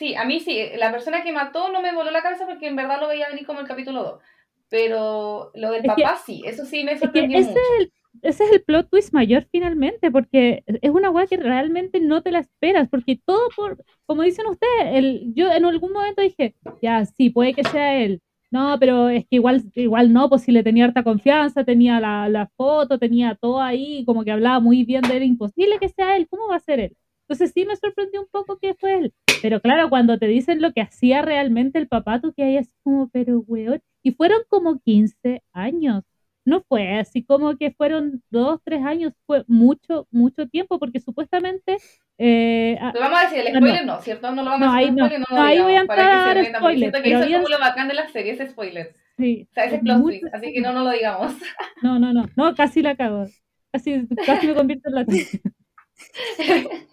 [0.00, 2.74] Sí, a mí sí, la persona que mató no me voló la cabeza porque en
[2.76, 4.22] verdad lo veía venir como el capítulo 2.
[4.70, 7.60] Pero lo del Es que- papá sí, eso sí me Es que sorprendió ese mucho.
[7.60, 12.00] es, el, ese es el plot twist mayor finalmente, porque es una weá que realmente
[12.00, 16.22] no te la esperas, porque todo por, como dicen ustedes, el, yo en algún momento
[16.22, 18.22] dije, ya, sí, puede que sea él.
[18.50, 22.28] No, pero es que igual, igual no, pues si le tenía harta confianza, tenía la,
[22.28, 26.16] la foto, tenía todo ahí, como que hablaba muy bien de él, imposible que sea
[26.16, 26.96] él, ¿cómo va a ser él?
[27.28, 29.14] Entonces sí me sorprendió un poco que fue él.
[29.40, 32.70] Pero claro, cuando te dicen lo que hacía realmente el papá, tú que hay así
[32.82, 36.04] como, pero weón, y fueron como 15 años
[36.44, 41.76] no fue así como que fueron dos, tres años, fue mucho, mucho tiempo, porque supuestamente...
[42.18, 44.30] eh, Lo vamos a decir, el Ah, spoiler no, ¿cierto?
[44.32, 44.94] No lo vamos No, a hacer no.
[44.96, 47.24] spoiler, no, No, ahí voy a digamos, para entrar que a porque siento que eso
[47.24, 48.96] es como habían- lo bacán de la serie, ese spoiler.
[49.16, 51.34] sí, O sea, ese plot muchos twist, así que no, no lo digamos.
[51.80, 53.26] No, no, no, no, casi la cago.
[53.72, 55.06] Casi, casi me convierto en la.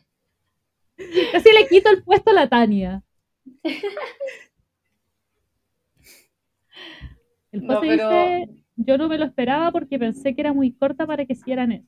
[1.31, 3.03] Casi le quito el puesto a la Tania.
[7.51, 11.05] El No, pero- dice, yo no me lo esperaba porque pensé que era muy corta
[11.05, 11.87] para que hicieran eso.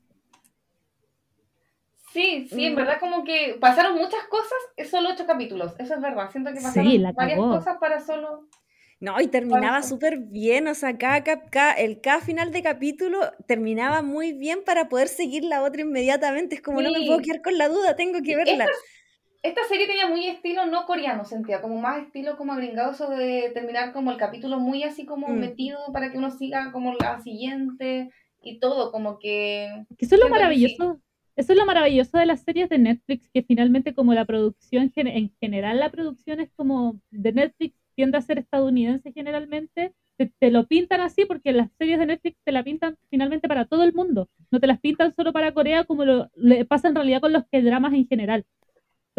[2.12, 2.76] Sí, sí, en Mm.
[2.76, 6.28] verdad como que pasaron muchas cosas en solo ocho capítulos, eso es verdad.
[6.32, 8.48] Siento que pasaron Sí, varias cosas para solo...
[8.98, 13.18] No, y terminaba súper bien, o sea, cada, cap- cada- el cada final de capítulo
[13.46, 16.56] terminaba muy bien para poder seguir la otra inmediatamente.
[16.56, 18.64] Es como no me puedo quedar con la duda, tengo que verla.
[18.64, 18.76] Esta,
[19.42, 23.50] esta serie tenía muy estilo no coreano, sentía, como más estilo como agringado, eso de
[23.54, 25.38] terminar como el capítulo muy así como Mm.
[25.38, 28.10] metido para que uno siga como la siguiente
[28.42, 29.84] y todo, como que...
[29.98, 31.00] Que Eso es lo que maravilloso.
[31.36, 35.32] Eso es lo maravilloso de las series de Netflix, que finalmente como la producción, en
[35.40, 40.66] general la producción es como de Netflix tiende a ser estadounidense generalmente, te, te lo
[40.66, 44.28] pintan así porque las series de Netflix te la pintan finalmente para todo el mundo,
[44.50, 47.44] no te las pintan solo para Corea como lo le pasa en realidad con los
[47.50, 48.44] que dramas en general.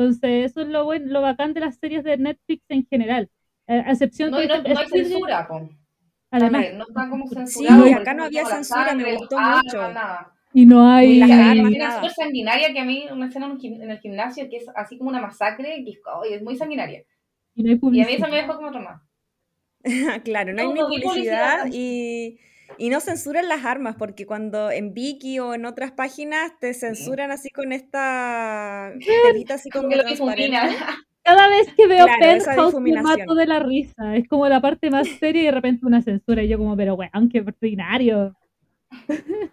[0.04, 3.30] Entonces eso es lo bueno, lo bacán de las series de Netflix en general.
[3.68, 5.70] Eh, a excepción No, y no, no hay censura, po.
[6.32, 7.84] además, no está como Sí, censurado.
[7.94, 9.94] por acá no había la censura, me sangre, gustó los armas, mucho.
[9.94, 10.34] nada.
[10.54, 13.48] y no Ni hay las Y hay una súper sanguinaria que a mí, una escena
[13.62, 17.04] en el gimnasio que es así como una masacre, que es, ay, es muy sanguinaria.
[17.56, 19.04] y no hay Y a mí eso me dejó como trauma.
[20.24, 22.40] Claro, no hay No, ni no vi publicidad publicidad y,
[22.78, 27.32] y no censuran las armas, porque cuando en Viki o en otras páginas te censuran
[27.32, 28.92] así con esta
[29.32, 30.44] telita así como Como que lo transparente.
[30.52, 30.98] difumina.
[31.24, 34.16] Cada vez que veo Claro, Penthouse me mato de la risa.
[34.16, 36.42] Es como la parte más seria y de repente una censura.
[36.44, 38.36] Y yo como, pero weón, qué ordinario.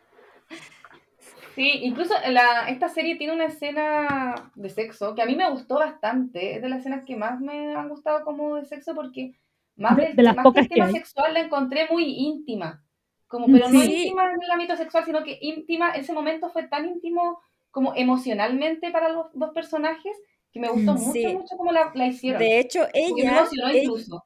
[1.55, 5.75] Sí, incluso la, esta serie tiene una escena de sexo que a mí me gustó
[5.75, 6.55] bastante.
[6.55, 9.33] Es de las escenas que más me han gustado como de sexo porque
[9.75, 12.85] más, De- las más que pocas el tema sexual la encontré muy íntima.
[13.29, 13.85] Como, pero no sí.
[13.85, 18.91] íntima en el ámbito sexual, sino que íntima, ese momento fue tan íntimo como emocionalmente
[18.91, 20.17] para los dos personajes
[20.53, 21.33] que me gustó Mm, mucho, sí.
[21.33, 22.43] mucho como la, la hicieron.
[22.45, 24.25] De hecho, que me ella, emocionó ella- incluso.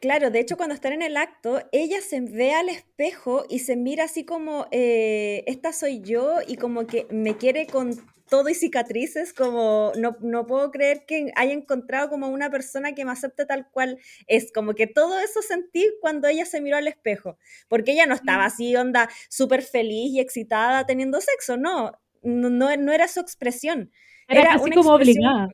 [0.00, 3.76] claro, de hecho cuando están en el acto, ella se ve al espejo y se
[3.76, 7.92] mira así como, eh, esta soy yo y como que me quiere con
[8.28, 13.04] todo y cicatrices, como no, no puedo creer que haya encontrado como una persona que
[13.04, 16.88] me acepte tal cual es, como que todo eso sentí cuando ella se miró al
[16.88, 22.50] espejo, porque ella no estaba así, onda, súper feliz y excitada teniendo sexo, no, no,
[22.50, 23.90] no, era su expresión.
[24.28, 25.48] Era, Era casi una como obligada.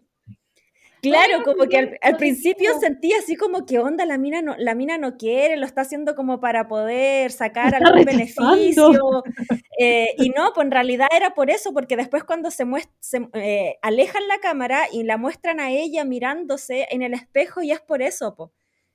[1.03, 4.99] Claro, como que al, principio sentía así como que onda, la mina no, la mina
[4.99, 8.45] no quiere, lo está haciendo como para poder sacar algún rechazando.
[8.45, 9.25] beneficio.
[9.81, 12.65] eh, y no, pues en realidad era por eso, porque después cuando se,
[13.01, 17.73] se eh, alejan la cámara y la muestran a ella mirándose en el espejo, y
[17.73, 18.53] es por eso, po.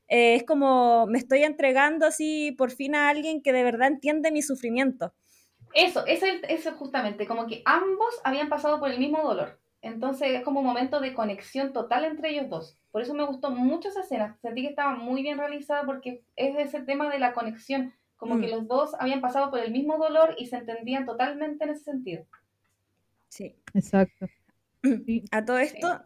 [0.07, 4.31] Eh, es como me estoy entregando así por fin a alguien que de verdad entiende
[4.31, 5.13] mi sufrimiento.
[5.73, 9.59] Eso, eso, eso justamente, como que ambos habían pasado por el mismo dolor.
[9.81, 12.77] Entonces es como un momento de conexión total entre ellos dos.
[12.91, 14.37] Por eso me gustó mucho esa escena.
[14.41, 17.93] Sentí que estaba muy bien realizada porque es ese tema de la conexión.
[18.17, 18.41] Como Mm.
[18.41, 21.83] que los dos habían pasado por el mismo dolor y se entendían totalmente en ese
[21.83, 22.25] sentido.
[23.29, 23.55] Sí.
[23.73, 24.27] Exacto.
[25.05, 25.23] Sí.
[25.31, 26.01] A todo esto,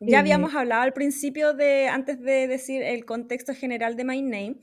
[0.00, 0.06] Sí.
[0.10, 4.56] ya habíamos hablado al principio de, antes de decir el contexto general de My Name,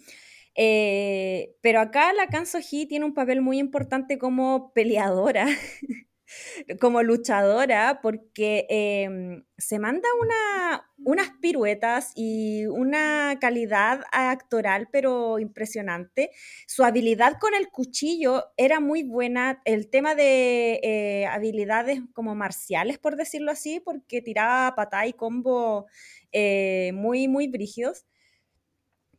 [0.55, 5.45] eh, pero acá la Kan So-hee tiene un papel muy importante como peleadora,
[6.79, 16.31] como luchadora, porque em, se manda una, unas piruetas y una calidad actoral, pero impresionante.
[16.67, 19.61] Su habilidad con el cuchillo era muy buena.
[19.65, 25.87] El tema de eh, habilidades como marciales, por decirlo así, porque tiraba patá y combo
[26.31, 28.05] eh, muy, muy brígidos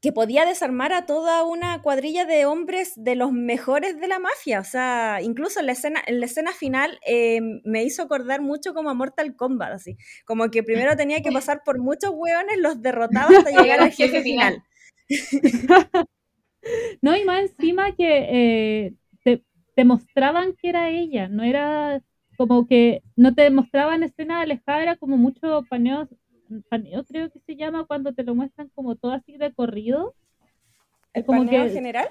[0.03, 4.59] que podía desarmar a toda una cuadrilla de hombres de los mejores de la mafia.
[4.59, 8.75] O sea, incluso en la escena, en la escena final eh, me hizo acordar mucho
[8.75, 9.97] como a Mortal Kombat, así.
[10.27, 14.23] Como que primero tenía que pasar por muchos hueones, los derrotaba hasta llegar al jefe
[14.23, 14.63] final.
[17.01, 22.01] No, y más encima que eh, te, te mostraban que era ella, no era
[22.37, 26.09] como que no te mostraban escena alejada, era como mucho paneo,
[26.61, 30.15] paneo creo que se llama cuando te lo muestran como todo así de corrido.
[31.15, 32.09] ¿El como paneo que- general?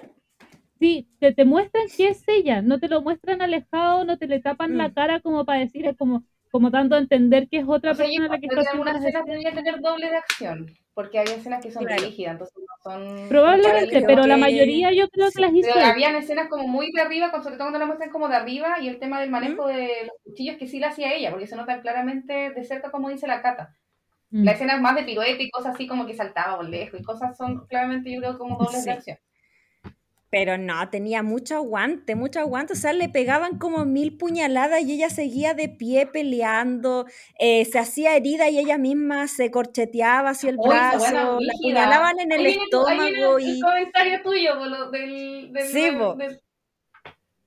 [0.80, 4.40] Sí, te, te muestran que es ella, no te lo muestran alejado, no te le
[4.40, 4.94] tapan la Mm.
[4.94, 8.28] cara como para decir, es como, como tanto entender que es otra O sea, persona
[8.28, 9.44] la que está que haciendo algunas las escenas escenas.
[9.44, 10.66] deberían tener doble de acción.
[10.94, 12.02] Porque hay escenas que son Claro.
[12.04, 13.30] rígidas, entonces no son...
[13.30, 15.70] Probablemente, pero la que- mayoría yo creo que las hizo.
[15.74, 18.36] Pero habían escenas como muy de arriba, con- sobre todo cuando la muestran como de
[18.36, 21.48] arriba, y el tema del manejo de los cuchillos que sí la hacía ella, porque
[21.48, 23.74] se nota claramente de cerca como dice la cata.
[24.32, 24.44] Mm.
[24.46, 27.04] La escena es más de pirueta y cosas así como que saltaba por lejos, y
[27.04, 28.86] cosas son claramente yo creo como dobles Sí.
[28.86, 29.18] de acción.
[30.30, 32.72] Pero no, tenía mucho aguante, mucho aguante.
[32.72, 37.06] O sea, le pegaban como mil puñaladas y ella seguía de pie peleando.
[37.38, 40.98] eh, se hacía herida y ella misma se corcheteaba hacia el esa brazo.
[41.00, 41.54] buena La brígida.
[41.84, 43.60] apuñalaban en el Ahí viene tu- ahí viene estómago el, y.
[43.60, 46.16] comentario tuyo, lo del, del, Sí, po.
[46.16, 46.42] del-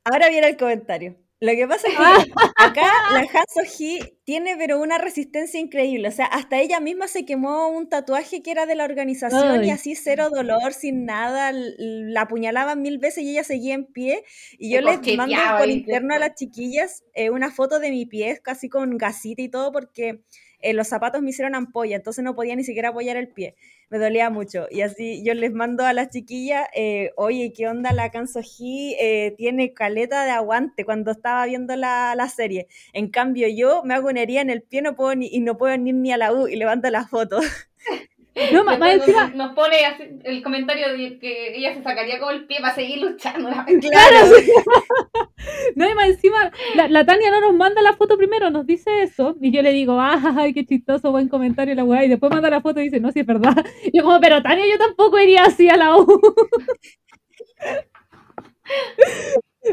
[0.05, 1.17] Ahora viene el comentario.
[1.45, 2.25] Lo que pasa es que Ah.
[2.57, 6.09] acá la Han So-hee tiene pero una resistencia increíble.
[6.09, 9.71] O sea, hasta ella misma se quemó un tatuaje que era de la organización y
[9.71, 11.51] así cero dolor, sin nada.
[11.53, 14.25] La apuñalaban mil veces y ella seguía en pie.
[14.59, 18.41] Y yo les mando por interno a las chiquillas eh, una foto de mi pie,
[18.43, 20.23] casi con gasita y todo, porque
[20.65, 23.55] eh, los zapatos me hicieron ampolla, entonces no podía ni siquiera apoyar el pie.
[23.91, 24.67] Me dolía mucho.
[24.71, 28.97] Y así yo les mando a las chiquillas, eh, oye, ¿qué onda la Kansoji?
[28.99, 32.69] Eh, tiene caleta de aguante cuando estaba viendo la, la serie.
[32.93, 35.75] En cambio, yo me hago una herida en el pie no puedo y no puedo
[35.75, 37.41] ir ni a la U y levanto la foto.
[38.53, 39.76] No, más, encima, nos, pone
[40.24, 43.49] el comentario de que ella se sacaría como el pie para seguir luchando.
[43.80, 44.26] Claro,
[45.76, 49.03] no, y más encima, la, la Tania no nos manda la foto primero, nos dice
[49.03, 52.32] eso, y yo le digo, ah, ay, qué chistoso, buen comentario la weá, y después
[52.32, 53.64] manda la foto y dice, no, si es verdad.
[53.85, 56.07] Y yo como, pero Tania, yo tampoco iría así a la U.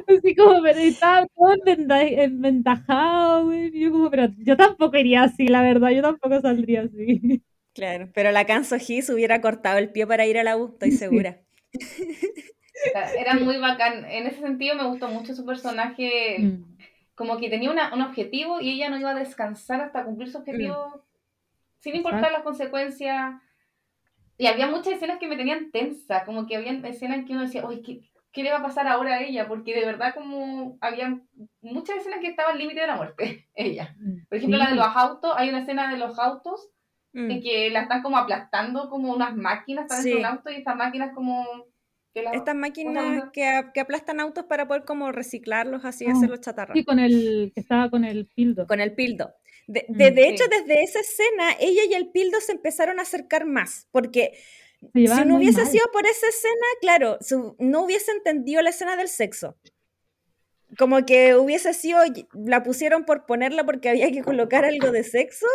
[0.08, 3.72] Así como, pero estaba todo enventa- enventajado, güey.
[3.80, 7.44] Yo como, pero yo tampoco iría así, la verdad, yo tampoco saldría así.
[7.74, 8.10] Claro.
[8.14, 10.98] Pero la Kansoji se hubiera cortado el pie para ir a la U, estoy Sí.
[10.98, 11.42] segura.
[13.18, 14.06] Era muy bacán.
[14.06, 16.38] En ese sentido me gustó mucho su personaje.
[16.40, 16.78] Mm.
[17.16, 20.40] Como que tenía una- un objetivo y ella no iba a descansar hasta cumplir su
[20.40, 21.06] objetivo
[21.80, 23.34] sin importar las consecuencias.
[24.38, 27.44] Y había muchas escenas que me tenían tensa, como que había escenas en que uno
[27.44, 28.02] decía, oye, ¿qué,
[28.32, 29.48] qué le va a pasar ahora a ella?
[29.48, 31.20] Porque de verdad como había
[31.62, 33.96] muchas escenas que estaban al límite de la muerte, ella.
[34.30, 34.78] Por ejemplo, la de Sí.
[34.78, 36.70] los autos, hay una escena de los autos
[37.14, 37.30] Mm.
[37.32, 40.18] en que la están como aplastando como unas máquinas, están de Sí.
[40.18, 41.46] un auto y estas máquinas como...
[42.14, 46.14] que la- Estas máquinas que, que aplastan autos para poder como reciclarlos así y Ah,
[46.14, 46.74] hacerlos chatarra.
[46.74, 48.66] Sí, con el, que estaba con el pildo.
[48.68, 49.34] Con el pildo.
[49.68, 49.94] De, Mm.
[49.98, 53.88] de- de hecho, desde esa escena, ella y el pildo se empezaron a acercar más,
[53.92, 54.32] porque
[54.94, 55.68] si no hubiese mal.
[55.72, 59.56] sido por esa escena, claro, su- no hubiese entendido la escena del sexo.
[60.78, 62.00] Como que hubiese sido,
[62.34, 65.46] la pusieron por ponerla porque había que colocar algo de sexo.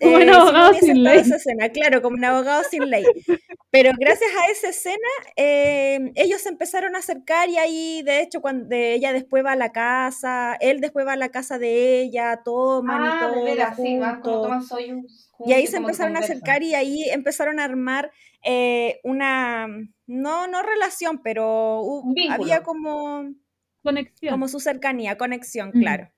[0.00, 1.18] Como un si no abogado hubiese sin ley.
[1.18, 3.04] esa escena, claro, como un abogado sin ley.
[3.70, 8.40] Pero gracias a esa escena, eh, ellos se empezaron a acercar y ahí, de hecho,
[8.40, 12.40] cuando ella después va a la casa, él después va a la casa de ella,
[12.44, 14.22] toman y Ah, todo de veras, sí, juntos.
[14.42, 15.30] toman soyuz.
[15.44, 18.10] Y ahí se empezaron a acercar y ahí empezaron a armar
[18.42, 19.66] eh, una,
[20.06, 22.42] no, no relación, pero Un vínculo.
[22.42, 23.24] había como,
[23.82, 24.30] Conexión.
[24.32, 25.80] como su cercanía, conexión, Mm.
[25.80, 26.10] claro.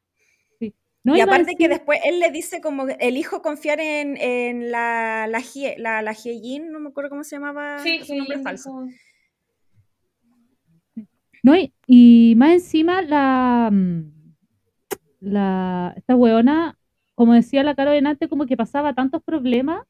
[1.04, 5.26] No, y aparte que después él le dice como que elijo confiar en, en la,
[5.26, 5.42] la,
[5.78, 8.70] la, la Hyejin, no me acuerdo cómo se llamaba Sí, su nombre sí, falso.
[8.70, 8.88] dijo-
[11.42, 14.02] No, y, y más encima la, mm,
[15.20, 16.76] la esta weona,
[17.14, 19.82] como decía la Caro antes, como que pasaba tantos problemas,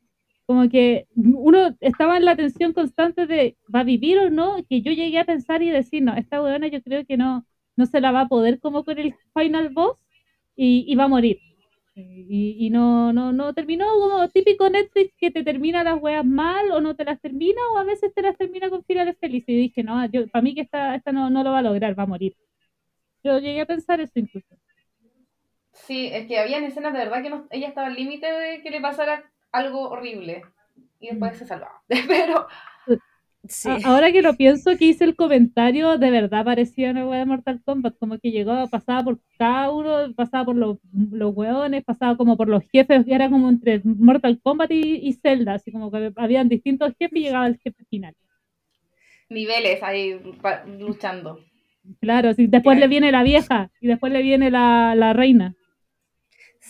[0.47, 4.81] como que uno estaba en la tensión constante de va a vivir o no, que
[4.83, 7.47] yo llegué a pensar y decir, no, esta weona yo creo que no,
[7.77, 10.05] no se la va a poder como con el final boss
[10.61, 11.39] y, va a morir.
[11.95, 16.71] Y, y no, no, no terminó como típico Netflix que te termina las weas mal
[16.73, 19.49] o no te las termina o a veces te las termina con finales felices.
[19.49, 21.99] Y dije, no, yo, para mí que esta, esta no, no lo va a lograr,
[21.99, 22.37] va a morir.
[23.25, 24.57] Yo llegué a pensar eso incluso.
[25.73, 28.71] Sí, es que habían escenas de verdad que no- ella estaba al límite de que
[28.71, 30.45] le pasara algo horrible.
[31.01, 31.39] Y después Mm.
[31.39, 31.83] se salvaba.
[32.09, 32.49] Pero
[33.49, 33.71] Sí.
[33.83, 37.63] Ahora que lo pienso, que hice el comentario, de verdad parecía una wea de Mortal
[37.65, 42.37] Kombat, como que llegó, pasaba por cada uno, pasaba por los, los weones, pasaba como
[42.37, 46.13] por los jefes, que era como entre Mortal Kombat y, y Zelda, así como que
[46.17, 48.15] habían distintos jefes y llegaba el jefe final.
[49.31, 50.21] niveles ahí
[50.79, 51.41] luchando.
[52.01, 55.55] Claro, sí, después le viene la vieja y después le viene la, la reina.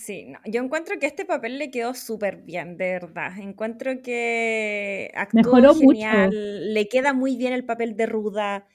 [0.09, 3.38] Sí, no, yo encuentro que este papel le quedó súper bien, de verdad.
[3.38, 5.80] Encuentro que actuó Mejoró mucho.
[5.80, 8.66] genial, le queda muy bien el papel de ruda,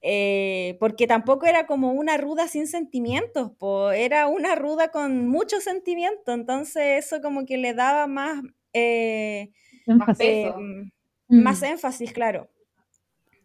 [0.00, 5.60] eh, porque tampoco era como una ruda sin sentimientos, po, era una ruda con mucho
[5.60, 8.40] sentimiento, entonces eso como que le daba más,
[8.72, 9.50] eh,
[10.20, 10.60] eh, Eso.
[10.60, 11.42] Mm.
[11.42, 12.48] más énfasis, claro,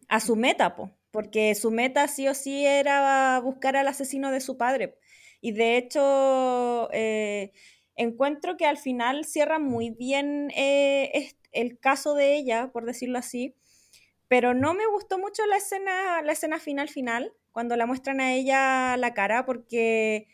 [0.06, 4.40] a su meta, po, porque su meta sí o sí era buscar al asesino de
[4.40, 4.96] su padre.
[5.46, 7.52] Y de hecho, eh,
[7.94, 13.54] encuentro que al final cierra muy bien eh, el caso de ella, por decirlo así,
[14.26, 18.34] pero no me gustó mucho la escena, la escena final final, cuando la muestran a
[18.34, 20.26] ella la cara, porque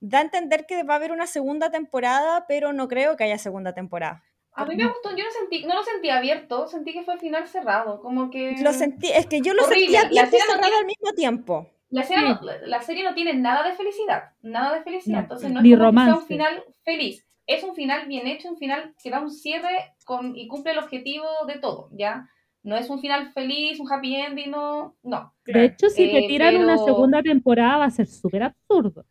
[0.00, 3.36] da a entender que va a haber una segunda temporada, pero no creo que haya
[3.36, 4.24] segunda temporada.
[4.52, 7.46] A mí me gustó, yo no sentí, no lo sentí abierto, sentí que fue final
[7.46, 8.54] cerrado, como que...
[8.62, 10.86] Lo sentí, es que yo lo Horrible, sentía la abierto y no cerrado tiene- al
[10.86, 11.75] mismo tiempo.
[11.96, 15.64] La, escena serie no tiene nada de felicidad, nada de felicidad, No, entonces no es
[15.64, 19.30] que sea un final feliz, es un final bien hecho, un final que da un
[19.30, 22.28] cierre con, y cumple el objetivo de todo, ¿ya?
[22.62, 25.32] No es un final feliz, un happy ending, no, no.
[25.46, 29.06] De hecho, si te Eh, tiran una segunda temporada va a ser súper absurdo.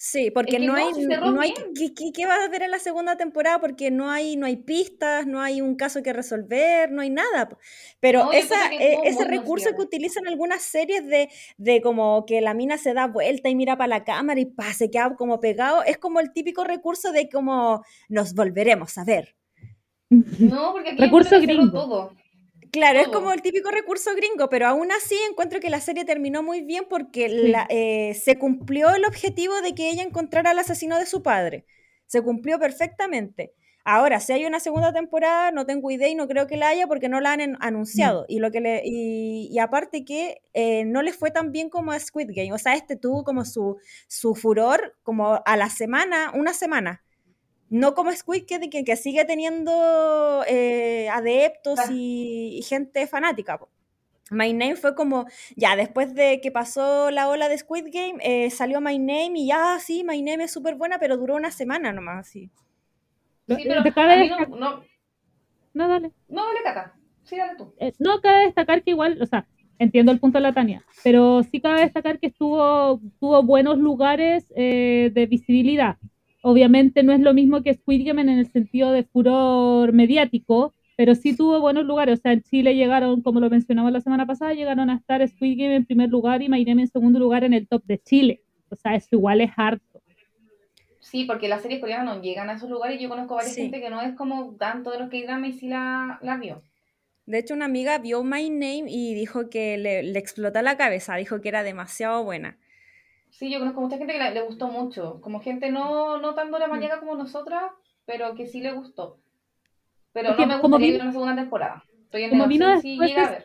[0.00, 1.52] Sí, porque que no no, hay, no hay.
[1.74, 3.60] ¿qué, qué- qué va a haber en la segunda temporada?
[3.60, 7.48] Porque no hay, no hay pistas, no hay un caso que resolver, no hay nada.
[7.98, 12.54] Pero No, esa, eh, ese recurso que utilizan algunas series de, de como que la
[12.54, 15.82] mina se da vuelta y mira para la cámara y pa, se queda como pegado,
[15.82, 19.34] es como el típico recurso de como nos volveremos a ver.
[20.10, 21.70] No, porque aquí Recurso gringo.
[21.72, 22.12] todo.
[22.72, 26.42] Claro, es como el típico recurso gringo, pero aún así encuentro que la serie terminó
[26.42, 27.48] muy bien porque Sí.
[27.48, 31.64] la- eh, se cumplió el objetivo de que ella encontrara al asesino de su padre.
[32.06, 33.52] Se cumplió perfectamente.
[33.84, 36.86] Ahora, si hay una segunda temporada, no tengo idea y no creo que la haya
[36.86, 38.26] porque no la han anunciado.
[38.28, 41.92] Y, lo que le, y, y aparte que eh, no le fue tan bien como
[41.92, 42.52] a Squid Game.
[42.52, 47.02] O sea, este tuvo como su, su furor como a la semana, una semana.
[47.70, 51.88] No como Squid Game, que, que sigue teniendo eh, adeptos Ah.
[51.92, 53.58] y, y gente fanática.
[53.58, 53.68] po.
[54.30, 58.50] My Name fue como, ya después de que pasó la ola de Squid Game, eh,
[58.50, 61.92] salió My Name y ya, sí, My Name es súper buena, pero duró una semana
[61.92, 62.50] nomás, sí.
[63.48, 64.84] Sí, pero cabe a mí no, no,
[65.72, 66.12] No, dale.
[66.28, 66.94] no, dale, Cata.
[67.24, 67.72] Sí, dale tú.
[67.78, 69.46] Eh, no cabe destacar que igual, o sea,
[69.78, 74.44] entiendo el punto de la Tania, pero sí cabe destacar que estuvo, tuvo buenos lugares
[74.56, 75.96] eh, de visibilidad.
[76.42, 81.14] Obviamente no es lo mismo que Squid Game en el sentido de furor mediático, pero
[81.14, 82.18] sí tuvo buenos lugares.
[82.18, 85.58] O sea, en Chile llegaron, como lo mencionamos la semana pasada, llegaron a estar Squid
[85.58, 88.42] Game en primer lugar y My Name en segundo lugar en el top de Chile.
[88.70, 90.02] O sea, eso igual es harto.
[91.00, 93.00] Sí, porque las series coreanas no llegan a esos lugares.
[93.00, 93.62] Yo conozco varias Sí.
[93.62, 96.62] gente que no es como tanto de los que drama y sí la, la vio.
[97.26, 101.16] De hecho, una amiga vio My Name y dijo que le, le explotó la cabeza,
[101.16, 102.58] dijo que era demasiado buena.
[103.38, 105.20] Sí, yo conozco mucha gente que le gustó mucho.
[105.20, 106.54] Como gente no, no tan Mm.
[106.54, 107.70] dramañaca como nosotras,
[108.04, 109.18] pero que sí le gustó.
[110.12, 111.84] Pero no me gustaría vino- una segunda temporada.
[112.02, 113.44] Estoy en como vino llega a ver.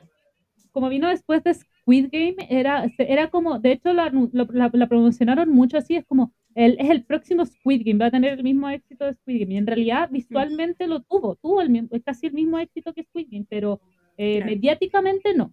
[0.72, 4.88] como vino después de Squid Game, era, era como, de hecho la, lo- la- la
[4.88, 8.44] promocionaron mucho así, es como, el, es el próximo Squid Game, va a tener el
[8.44, 12.34] mismo éxito de Squid Game, y en realidad visualmente lo tuvo, tuvo el, casi el
[12.34, 13.80] mismo éxito que Squid Game, pero
[14.18, 14.46] eh, Claro.
[14.52, 15.52] mediáticamente no.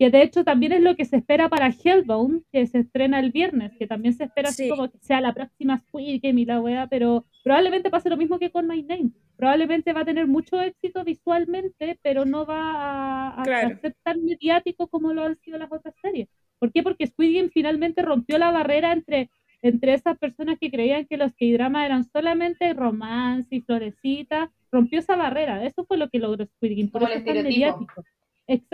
[0.00, 3.32] Que de hecho también es lo que se espera para Hellbound, que se estrena el
[3.32, 4.70] viernes, que también se espera así Sí.
[4.70, 8.38] como que sea la próxima Squid Game y la wea, pero probablemente pase lo mismo
[8.38, 9.10] que con My Name.
[9.36, 13.68] Probablemente va a tener mucho éxito visualmente, pero no va a, a- Claro.
[13.76, 16.28] a ser tan mediático como lo han sido las otras series.
[16.58, 16.82] ¿Por qué?
[16.82, 19.28] Porque Squid Game finalmente rompió la barrera entre,
[19.60, 24.50] entre esas personas que creían que los K-dramas eran solamente romance y florecita.
[24.72, 25.64] Rompió esa barrera.
[25.64, 26.88] Eso fue lo que logró Squid Game.
[26.90, 28.02] Por Como eso es tan mediático.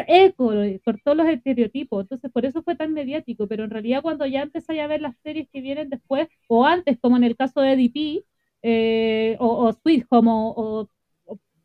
[0.07, 0.53] Eco,
[0.85, 4.81] cortó los estereotipos, entonces por eso fue tan mediático, pero en realidad cuando ya empezáis
[4.81, 8.25] a ver las series que vienen después, o antes, como en el caso de EDP,
[8.63, 9.77] eh, o, o
[10.11, 10.89] Home, o,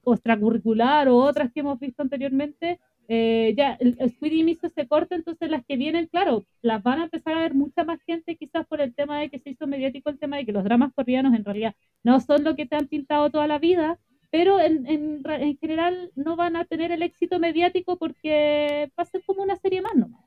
[0.04, 4.68] o, extracurricular, o otras que hemos visto anteriormente, eh, ya el, el Squid Game hizo
[4.68, 8.02] ese corte, entonces las que vienen, claro, las van a empezar a ver mucha más
[8.04, 10.64] gente, quizás por el tema de que se hizo mediático el tema de que los
[10.64, 14.00] dramas coreanos en realidad no son lo que te han pintado toda la vida,
[14.32, 19.06] pero en, en, en general no van a tener el éxito mediático porque va a
[19.06, 20.22] ser como una serie más nomás.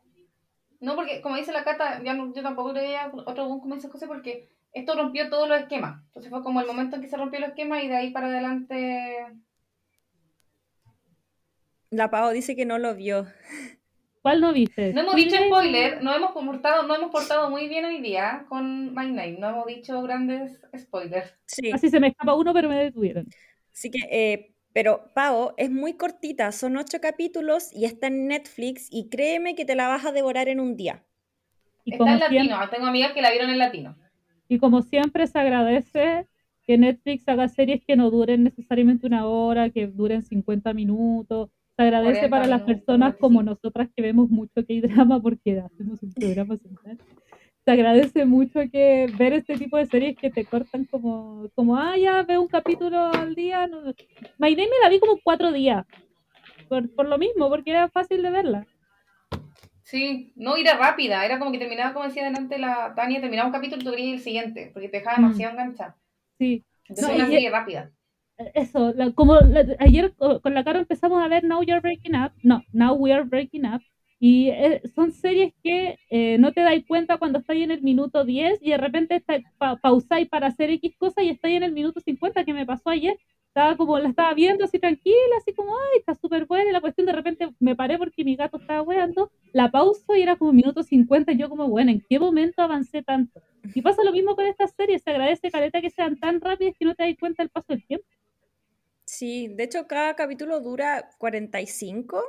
[0.81, 3.89] No, porque como dice la Cata, ya no- yo tampoco creía otro boom como dice
[3.89, 6.03] José, porque esto rompió todos los esquemas.
[6.07, 8.27] Entonces fue como el momento en que se rompió el esquema y de ahí para
[8.27, 9.27] adelante.
[11.91, 13.27] La Pau dice que no lo vio.
[14.21, 14.93] ¿Cuál no viste?
[14.95, 18.95] No hemos dicho spoiler, no hemos portado, no hemos portado muy bien hoy día con
[18.95, 21.35] My Name, no hemos dicho grandes spoilers.
[21.47, 21.71] Sí.
[21.71, 23.27] Casi se me escapa uno, pero me detuvieron.
[23.75, 28.89] Así que, eh, pero Pau, es muy cortita, son ocho capítulos y está en Netflix
[28.91, 31.05] y créeme que te la vas a devorar en un día.
[31.85, 33.97] Y Está como, en latino, siempre, tengo amigas que la vieron en latino.
[34.49, 36.27] y como siempre se agradece
[36.67, 41.51] que Netflix haga series que no duren necesariamente una hora, que duren 50 minutos.
[41.77, 43.51] Se agradece 40 para las minutos, personas como 45.
[43.51, 46.99] nosotras que vemos mucho K-drama porque hacemos un programa semanal.
[47.65, 51.97] Se agradece mucho que ver este tipo de series que te cortan como, como ah,
[51.97, 53.67] ya veo un capítulo al día.
[53.67, 53.81] No.
[54.39, 55.87] My Name me la vi como cuatro días.
[56.69, 58.67] Por, por lo mismo, porque era fácil de verla.
[59.83, 63.53] Sí, no, era rápida, era como que terminaba, como decía delante la Tania, terminaba un
[63.53, 65.23] capítulo y tú querías el siguiente, porque te dejaba Mm.
[65.23, 65.97] demasiado enganchada.
[66.39, 66.65] Sí.
[66.89, 67.91] Entonces No, es una serie rápida.
[68.55, 72.17] Eso, la- como la- ayer co- con la Caro empezamos a ver Now You're Breaking
[72.17, 73.83] Up, no, Now We Are Breaking Up,
[74.27, 78.25] y eh, son series que eh, no te dais cuenta cuando estáis en el minuto
[78.25, 79.23] 10 y de repente
[79.59, 82.91] pa- pausáis para hacer X cosa y estáis en el minuto 50 que me pasó
[82.91, 83.19] ayer.
[83.49, 86.71] Estaba como, la estaba viendo así tranquila, así como, ay, está súper buena.
[86.71, 90.23] Y la cuestión de repente me paré porque mi gato estaba weando, la pauso y
[90.23, 93.43] era como minuto 50 y yo como, bueno, ¿en qué momento avancé tanto?
[93.75, 96.85] Y pasa lo mismo con estas series, se agradece, Caleta, que sean tan rápidas que
[96.87, 98.07] no te das cuenta del paso del tiempo.
[99.07, 102.23] Sí, de hecho cada capítulo dura 45,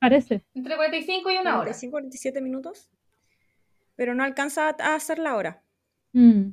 [0.00, 0.42] Parece.
[0.54, 1.64] Entre 45 y una hora.
[1.64, 2.90] 45, 47 minutos,
[3.96, 5.62] pero no alcanza a hacer la hora.
[6.12, 6.52] Mm.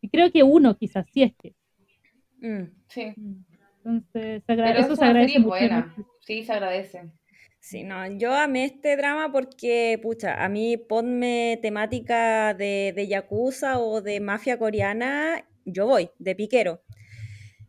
[0.00, 1.54] Y creo que uno, quizás, sí es que.
[2.40, 2.64] Mm.
[2.88, 3.14] Sí.
[3.84, 5.48] Entonces, se Pero eso se agradece mucho.
[5.48, 5.94] buena.
[6.20, 7.12] Sí, se agradece.
[7.60, 13.78] Sí, no, yo amé este drama porque, pucha, a mí ponme temática de, de yakuza
[13.78, 16.82] o de mafia coreana, yo voy, de piquero.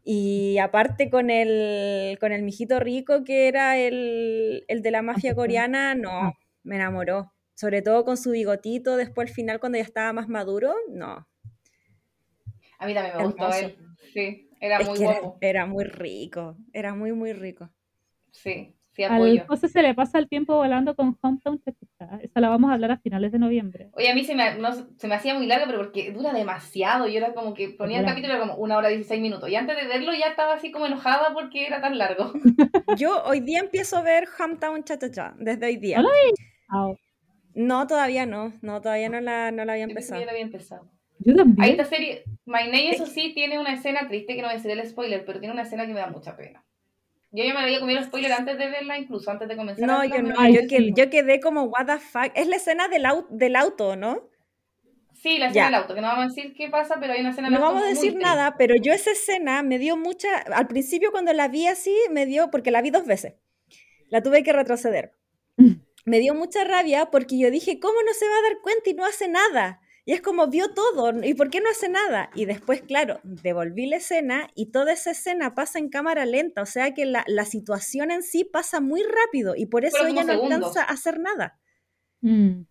[0.04, 5.36] Y aparte con el, con el mijito rico que era el, el de la mafia
[5.36, 6.34] coreana, no, Ah.
[6.64, 7.32] me enamoró.
[7.54, 11.28] Sobre todo con su bigotito, después al final cuando ya estaba más maduro, no.
[12.80, 13.60] A mí también me gustó Hermoso.
[13.66, 13.78] él.
[14.14, 15.38] Sí, era Es muy era, guapo.
[15.42, 17.70] era muy rico, era muy, muy rico.
[18.32, 19.44] Sí, sí, Al apoyo.
[19.48, 22.20] José se le pasa el tiempo volando con Hometown Cha-Cha-Cha.
[22.22, 23.90] Esa la vamos a hablar a finales de noviembre.
[23.94, 27.08] Oye, a mí se me, no, se me hacía muy larga, pero porque dura demasiado.
[27.08, 29.50] Yo era como que ponía el capítulo era como una hora 16 minutos.
[29.50, 32.34] Y antes de verlo ya estaba así como enojada porque era tan largo.
[32.98, 36.02] Yo hoy día empiezo a ver Hometown Cha Cha Cha, desde hoy día.
[36.02, 36.98] ¿No
[37.54, 40.22] No, todavía no, no, todavía no la, no la había empezado.
[40.22, 40.44] había
[41.24, 41.70] yo Ahí también.
[41.72, 44.72] esta serie, My Name, eso sí, tiene una escena triste que no voy a decir
[44.72, 46.64] el spoiler, pero tiene una escena que me da mucha pena.
[47.34, 49.88] Yo ya me había comido el spoiler antes de verla, incluso antes de comenzar a
[49.94, 50.94] No, verla, yo no, yo, que- sí.
[50.96, 52.32] yo quedé como, what the fuck.
[52.36, 54.30] Es la escena del, au- del auto, ¿no?
[55.14, 55.66] Sí, la escena Ya.
[55.72, 57.60] del auto, que no vamos a decir qué pasa, pero hay una escena en No
[57.60, 58.24] auto vamos a decir triste.
[58.24, 60.36] nada, pero yo esa escena me dio mucha...
[60.54, 62.50] Al principio cuando la vi así, me dio...
[62.52, 63.36] Porque la vi dos veces.
[64.10, 65.14] La tuve que retroceder.
[66.06, 68.94] Me dio mucha rabia porque yo dije, ¿cómo no se va a dar cuenta y
[68.96, 69.80] no hace nada?
[70.04, 72.32] Y es como, vio todo, ¿y por qué no hace nada?
[72.34, 76.66] Y después, claro, devolví la escena y toda esa escena pasa en cámara lenta, o
[76.66, 80.34] sea que la, la situación en sí pasa muy rápido y por eso ella no
[80.34, 80.54] segundos.
[80.54, 81.60] alcanza a hacer nada.
[82.22, 82.64] Mm.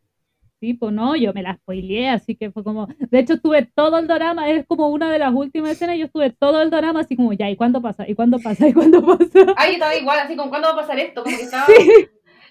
[0.61, 2.87] Sí, pues no, yo me la spoileé, así que fue como.
[2.99, 6.31] De hecho, estuve todo el drama, es como una de las últimas escenas, yo estuve
[6.33, 8.07] todo el drama así como, ya, ¿y cuándo pasa?
[8.07, 8.69] ¿Y cuándo pasa?
[8.69, 9.55] ¿Y cuándo pasa?
[9.57, 11.23] Ay, estaba igual, así como, ¿cuándo va a pasar esto?
[11.23, 11.67] Como que estaba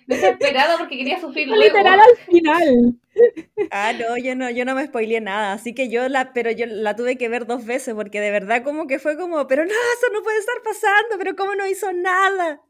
[0.10, 1.64] desesperada porque quería sufrir luego.
[1.64, 2.96] Literal al final.
[3.72, 6.66] Ah, no, yo no, yo no me spoileé nada, así que yo la, pero yo
[6.66, 9.72] la tuve que ver dos veces porque de verdad como que fue como, pero no,
[9.72, 12.62] eso no puede estar pasando, pero cómo no hizo nada.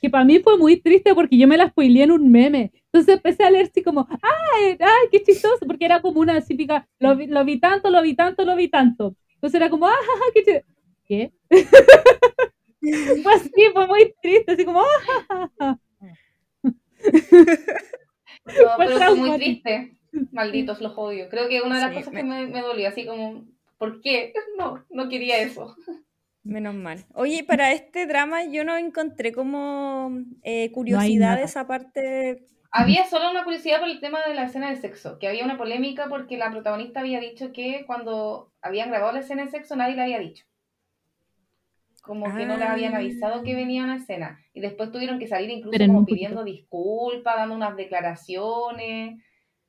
[0.00, 2.72] Que para mí fue muy triste porque yo me la spoileé en un meme.
[2.86, 5.66] Entonces empecé a leer así como, ¡ay, ay, qué chistoso!
[5.66, 8.68] Porque era como una típica, lo vi, lo vi tanto, lo vi tanto, lo vi
[8.68, 9.14] tanto.
[9.34, 9.96] Entonces era como, ¡ah,
[10.34, 10.66] qué chistoso!
[11.06, 11.32] ¿Qué?
[13.22, 15.78] fue así, fue muy triste, así como, ¡ah, ja, ja, ja!
[18.44, 19.96] No, pero fue muy triste.
[20.32, 21.28] Malditos, los odio.
[21.28, 23.44] Creo que una de las Sí, cosas me- que me, me dolió, así como,
[23.78, 24.32] ¿por qué?
[24.58, 25.74] No, no quería eso.
[26.44, 27.04] Menos mal.
[27.14, 30.10] Oye, para este drama yo no encontré como
[30.42, 32.44] eh, curiosidades aparte.
[32.72, 35.58] Había solo una curiosidad por el tema de la escena de sexo, que había una
[35.58, 39.94] polémica porque la protagonista había dicho que cuando habían grabado la escena de sexo nadie
[39.94, 40.44] le había dicho.
[42.02, 42.98] Como que no le habían Ah.
[42.98, 44.38] avisado que venía una escena.
[44.52, 49.22] Y después tuvieron que salir incluso Pero como pidiendo disculpas, dando unas declaraciones.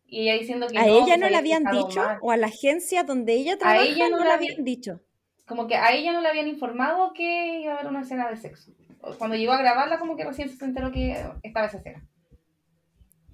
[0.06, 2.00] Y ella diciendo que ¿A no, ella no le había habían dicho?
[2.02, 2.18] mal.
[2.22, 5.02] ¿O a la agencia donde ella trabaja ella no no le le había- habían dicho?
[5.46, 8.38] Como que a ella no le habían informado que iba a haber una escena de
[8.38, 8.72] sexo.
[9.18, 12.08] Cuando llegó a grabarla, como que recién se enteró que estaba esa escena.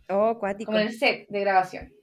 [0.10, 0.72] Oh, cuático.
[0.72, 1.94] Como en el set de grabación.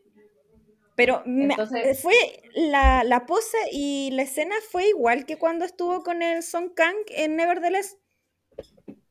[0.96, 2.14] Pero me- Entonces- eh, fue
[2.54, 6.96] la, la pose y la escena fue igual que cuando estuvo con el Song Kang
[7.10, 7.98] en Nevertheless.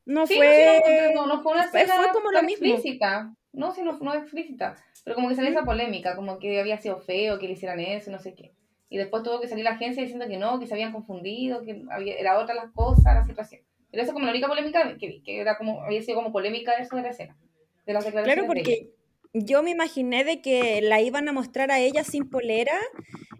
[0.06, 0.82] No Sí, fue.
[1.16, 2.68] no, no, no fue una fue- escena fue como lo mismo.
[2.74, 3.34] explícita.
[3.54, 4.76] No, sí, no, no explícita.
[5.04, 8.12] Pero como que salió esa polémica, como que había sido feo que le hicieran eso,
[8.12, 8.54] no sé qué.
[8.90, 11.84] Y después tuvo que salir la agencia diciendo que no, que se habían confundido, que
[11.90, 13.62] había, era otra las cosas, la situación.
[13.92, 16.32] Pero esa es como la única polémica que vi, que era como, había sido como
[16.32, 17.38] polémica eso de la escena.
[17.86, 18.92] De las declaraciones Claro, porque
[19.36, 22.74] yo me imaginé de que la iban a mostrar a ella sin polera,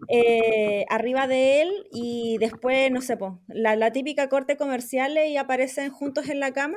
[0.08, 5.36] eh, arriba de él, y después, no sé, po, la, la típica corte comerciales y
[5.36, 6.76] aparecen juntos en la cama,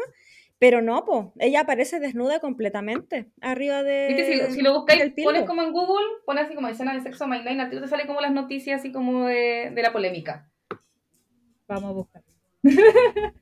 [0.58, 4.08] pero no, po, ella aparece desnuda completamente, arriba de.
[4.10, 7.02] Viste, si, lo- si lo buscáis, pones como en Google, pones así como escena de
[7.02, 10.50] sexo My Nine, al te sale como las noticias así como de, de la polémica.
[11.68, 12.24] Vamos a buscar.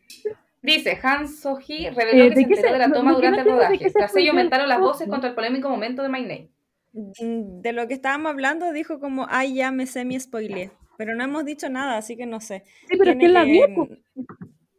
[0.67, 3.25] Dice, Han So-hee reveló Eh, que ¿de se enteró se- de la toma lo que
[3.25, 3.91] no durante el rodaje.
[3.91, 6.49] Tras ello aumentaron las voces contra el polémico momento de My Name.
[6.93, 10.71] Mm, De lo que estábamos hablando, dijo como, ay, ya me semi spoileé.
[10.97, 12.63] Pero no hemos dicho nada, así que no sé.
[12.89, 13.65] Sí, pero es que él la vio.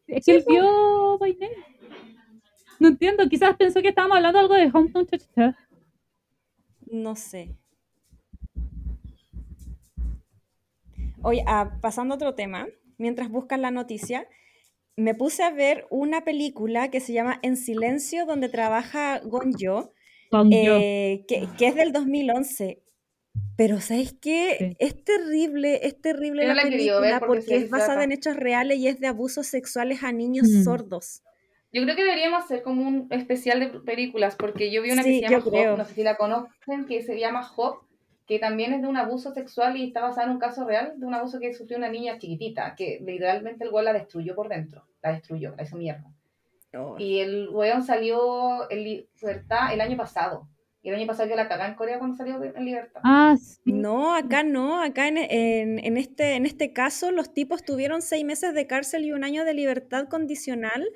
[0.09, 1.55] Es que él vio My Name.
[2.81, 5.57] No entiendo, quizás pensó que estábamos hablando algo de Hometown Cha-Cha-Cha.
[6.91, 7.57] No sé.
[11.23, 12.67] Oye, ah, pasando a otro tema,
[12.99, 14.27] mientras buscan la noticia,
[14.99, 19.93] me puse a ver una película que se llama En Silencio, donde trabaja Gonjo,
[20.31, 20.57] Con yo.
[20.57, 22.83] eh, que, que es del 2011.
[23.57, 24.57] Pero ¿sabes qué?
[24.59, 24.77] Sí.
[24.79, 28.05] Es terrible, es terrible Yo no la la he querido ver película porque es basada
[28.05, 30.65] en hechos reales y es de abusos sexuales a niños Mm.
[30.65, 31.23] sordos.
[31.73, 35.21] Yo creo que deberíamos hacer como un especial de películas, porque yo vi una Sí,
[35.21, 35.45] que se llama.
[35.73, 37.83] Hop, no sé si la conocen, que se llama Hop,
[38.29, 41.07] que también es de un abuso sexual y está basada en un caso real de
[41.07, 44.85] un abuso que sufrió una niña chiquitita, que literalmente el weón la destruyó por dentro,
[45.03, 46.05] la destruyó, la hizo mierda.
[46.75, 46.97] Oh.
[46.99, 50.47] Y el weón salió en libertad el año pasado.
[50.83, 53.01] Y el año pasado yo la cagá en Corea cuando salió en libertad.
[53.03, 53.73] Ah, sí.
[53.73, 58.25] No, acá no, acá en, en- en este, en este caso los tipos tuvieron seis
[58.25, 60.87] meses de cárcel y un año de libertad condicional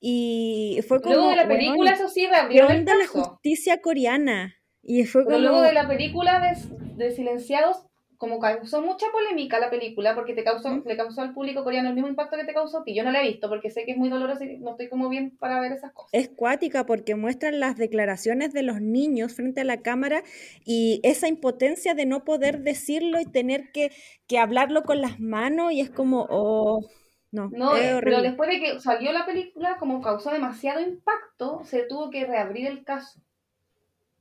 [0.00, 1.14] y fue como...
[1.14, 3.24] Luego de la película, eso sí, ¿qué reabrieron el onda la caso.
[3.24, 4.54] justicia coreana?
[4.88, 7.84] Y fue Pero luego de la película de, de Silenciados,
[8.18, 11.94] como causó mucha polémica la película, porque te causó, le causó al público coreano el
[11.94, 12.94] mismo impacto que te causó a ti.
[12.94, 15.08] Yo no la he visto porque sé que es muy dolorosa y no estoy como
[15.08, 16.10] bien para ver esas cosas.
[16.12, 20.22] Es cuática porque muestran las declaraciones de los niños frente a la cámara
[20.64, 23.90] y esa impotencia de no poder decirlo y tener que,
[24.28, 26.86] que hablarlo con las manos y es como, oh,
[27.32, 31.82] no, No, es pero después de que salió la película, como causó demasiado impacto, se
[31.82, 33.20] tuvo que reabrir el caso.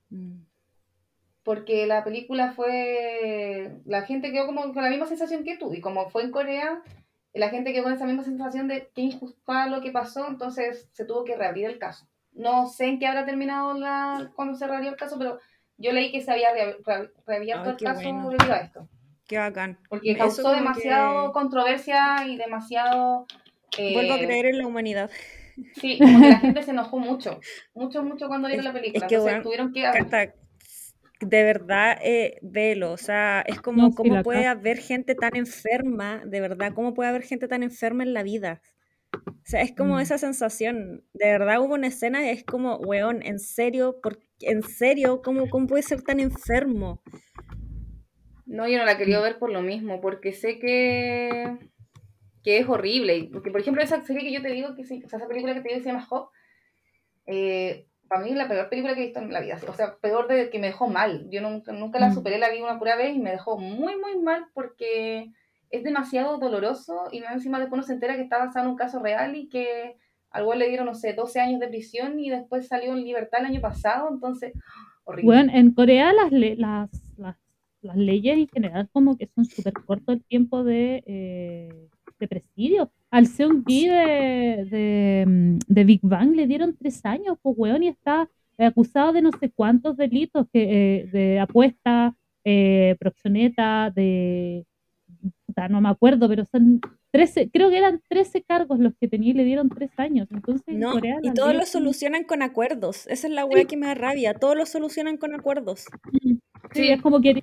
[0.10, 0.42] Mm.
[1.46, 3.78] Porque la película fue.
[3.86, 5.74] La gente quedó como con la misma sensación que tú.
[5.74, 6.82] Y como fue en Corea,
[7.34, 11.06] la gente quedó con esa misma sensación de que injusta lo que pasó, entonces se
[11.06, 12.08] tuvo que reabrir el caso.
[12.34, 15.40] No sé en qué habrá terminado la, cuando se reabrió el caso, pero
[15.78, 18.30] yo leí que se había rea- re- reabierto el caso bueno.
[18.30, 18.88] debido a esto.
[19.28, 19.78] Qué bacán.
[19.90, 23.28] Porque causó demasiado que controversia y demasiado.
[23.78, 25.10] eh, Vuelvo a creer en la humanidad.
[25.76, 27.40] Sí, como que la gente se enojó mucho,
[27.74, 29.06] mucho, mucho cuando vieron la película.
[29.06, 29.84] es que, Entonces weón, tuvieron que...
[29.84, 30.34] Cata,
[31.22, 32.92] de verdad, eh, velo.
[32.92, 36.24] O sea, es como, No, ¿cómo puede haber gente tan enferma?
[36.26, 38.62] De verdad, ¿cómo puede haber gente tan enferma en la vida?
[39.28, 40.00] O sea, es como Mm.
[40.00, 41.04] esa sensación.
[41.14, 45.68] De verdad hubo una escena, es como, weón, en serio, por, en serio, ¿cómo, ¿cómo
[45.68, 47.02] puede ser tan enfermo?
[48.46, 51.58] No, yo no la quería ver por lo mismo, porque sé que,
[52.44, 53.18] que es horrible.
[53.18, 55.28] Y Porque, por ejemplo, esa serie que yo te digo, que sí, o sea, esa
[55.28, 56.30] película que te digo que se llama Hop,
[57.28, 59.58] eh, para mí es la peor película que he visto en la vida.
[59.68, 61.28] O sea, peor de que me dejó mal.
[61.30, 62.14] Yo nunca, nunca la Mm.
[62.14, 65.32] superé, la vi una pura vez y me dejó muy, muy mal porque
[65.70, 69.00] es demasiado doloroso y encima después uno se entera que está basado en un caso
[69.00, 69.96] real y que
[70.32, 73.40] al güey le dieron, no sé, 12 años de prisión y después salió en libertad
[73.42, 74.54] el año pasado, entonces,
[75.06, 75.26] horrible.
[75.36, 77.38] Bueno, en Corea las, le- las, las,
[77.82, 81.90] las leyes en general como que son súper corto el tiempo de, eh,
[82.20, 82.92] de presidio.
[83.12, 87.88] Al Seung-gi de, de, mm, de Big Bang le dieron tres años, pues weón, y
[87.88, 94.66] está acusado de no sé cuántos delitos que, eh, de apuesta, eh, proxeneta, de...
[95.70, 96.80] no me acuerdo, pero son
[97.12, 100.28] 13, creo que eran 13 cargos los que tenía y le dieron tres años.
[100.32, 103.08] Entonces, en No, Corea y todos lo solucionan con acuerdos.
[103.08, 104.34] Esa es la weá que me da rabia.
[104.34, 105.86] Todos lo solucionan con acuerdos.
[106.74, 107.42] Sí, es como que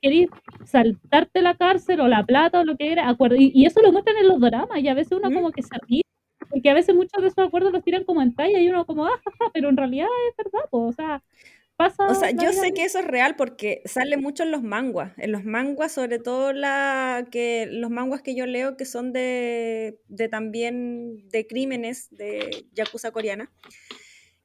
[0.00, 0.28] querís,
[0.64, 3.36] saltarte la cárcel o la plata o lo que era, acuerdo.
[3.36, 5.34] Y, y eso lo muestran en los dramas y a veces uno ¿Mm?
[5.34, 6.02] como que se ríe,
[6.48, 9.06] porque a veces muchos de esos acuerdos los tiran como en talla y uno como,
[9.06, 11.22] ah, ja, ja", pero en realidad es verdad, po, o sea,
[11.76, 12.06] pasa...
[12.08, 15.12] O sea, yo sé que eso es real porque sale mucho en los manguas.
[15.16, 19.98] En los manguas, sobre todo la que los manguas que yo leo que son de,
[20.08, 23.50] de también de crímenes de yakuza coreana.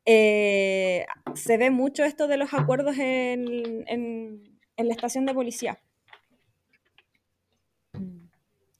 [0.06, 5.80] Eh, se ve mucho esto de los acuerdos en, en- en la estación de policía.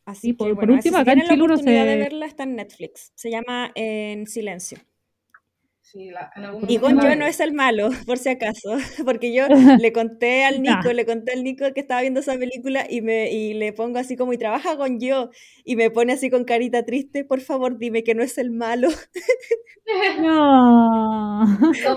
[0.06, 2.26] Así Sí, que, por- por bueno, último, si acá en Chile uno oportunidad de verla,
[2.28, 3.12] está en Netflix.
[3.16, 4.78] Se llama En Silencio.
[5.88, 8.30] Sí, la- en algún Y momento Gon la Yo no es el malo, por si
[8.30, 8.70] acaso,
[9.06, 9.46] porque yo
[9.80, 10.78] le conté al Ya.
[10.78, 14.00] Nico, le conté al Nico que estaba viendo esa película y me y le pongo
[14.00, 15.30] así como y trabaja Gon Yo
[15.64, 18.90] y me pone así con carita triste, por favor dime que no es el malo.
[20.20, 21.46] No.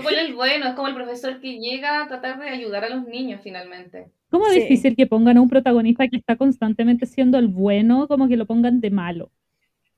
[0.03, 3.05] Por el bueno, es como el profesor que llega a tratar de ayudar a los
[3.07, 4.11] niños finalmente.
[4.29, 4.59] ¿Cómo es Sí.
[4.61, 8.45] difícil que pongan a un protagonista que está constantemente siendo el bueno, como que lo
[8.45, 9.31] pongan de malo?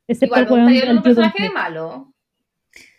[0.07, 1.87] Excepto Igual el del un personaje de malo.
[1.87, 2.13] No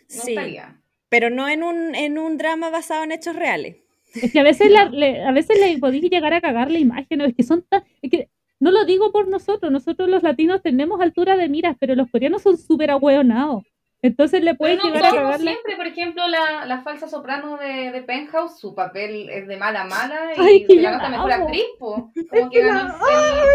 [0.07, 0.79] Sí, estaría.
[1.13, 3.75] Pero no en un en un drama basado en hechos reales.
[4.15, 7.21] Es que a veces, la- le, a veces le podéis llegar a cagar la imagen,
[7.21, 7.83] es que son tan...
[8.01, 11.93] Es que no lo digo por nosotros, nosotros los latinos tenemos altura de miras, pero
[11.95, 13.63] los coreanos son súper ahueonados.
[14.03, 17.55] Entonces le puedes Pero no llegar a cagar siempre, por ejemplo, la, la falsa soprano
[17.57, 20.97] de, de Penthouse, su papel es de mala a mala y Ay, que se ganó
[20.97, 22.11] la hasta mejor actriz, po.
[22.29, 22.95] Como que que la ganó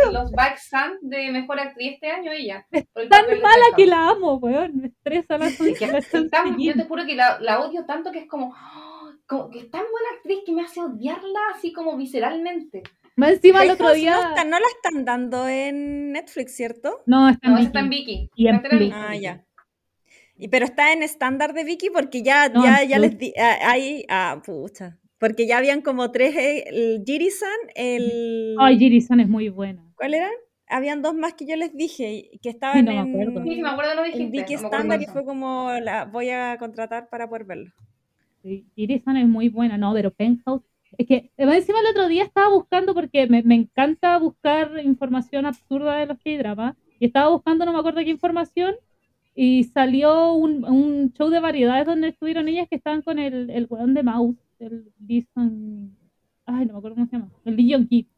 [0.06, 2.66] el- los Back Sun de mejor actriz este año ella.
[3.10, 4.72] Tan mala que la amo, weón.
[4.78, 8.26] Me estresa la, la tan- yo te juro que la, la odio tanto que es
[8.26, 9.10] como, ¡oh!
[9.26, 12.82] como que es tan buena actriz que me hace odiarla así como visceralmente.
[13.16, 14.12] Más encima el otro día...
[14.14, 17.02] no, está- no la están dando en Netflix, ¿cierto?
[17.04, 18.04] No, está en No, está en Vicky.
[18.04, 18.30] Vicky.
[18.34, 18.62] Y en.
[18.62, 18.92] Vicky.
[18.94, 19.44] Ah, ya.
[20.38, 23.32] Y, pero está en estándar de Vicky porque ya, No, ya, en ya les di,
[23.38, 24.98] ah, ahí, ah, pucha.
[25.18, 28.54] Porque ya habían como tres, eh, el Jiri-san, el...
[28.58, 29.84] Ay, Jiri-san es muy buena.
[29.96, 30.30] ¿Cuál eran?
[30.68, 33.42] Habían dos más que yo les dije que estaban no me acuerdo.
[33.42, 34.30] Sí, sí, me en, acuerdo, no en dijiste.
[34.30, 37.72] Vicky estándar y fue como la voy a contratar para poder verlo.
[38.42, 39.76] Sí, Jiri-san es muy buena.
[39.76, 40.62] No, pero Penthouse
[40.96, 45.46] Es que además, encima el otro día estaba buscando, porque me, me encanta buscar información
[45.46, 48.76] absurda de los K-dramas, y estaba buscando, no me acuerdo qué información,
[49.40, 53.68] y salió un, un show de variedades donde estuvieron ellas que estaban con el, el
[53.70, 55.96] weón de Mouse, el Dison,
[56.44, 58.08] ay, no me acuerdo cómo se llama, el Lee Ki,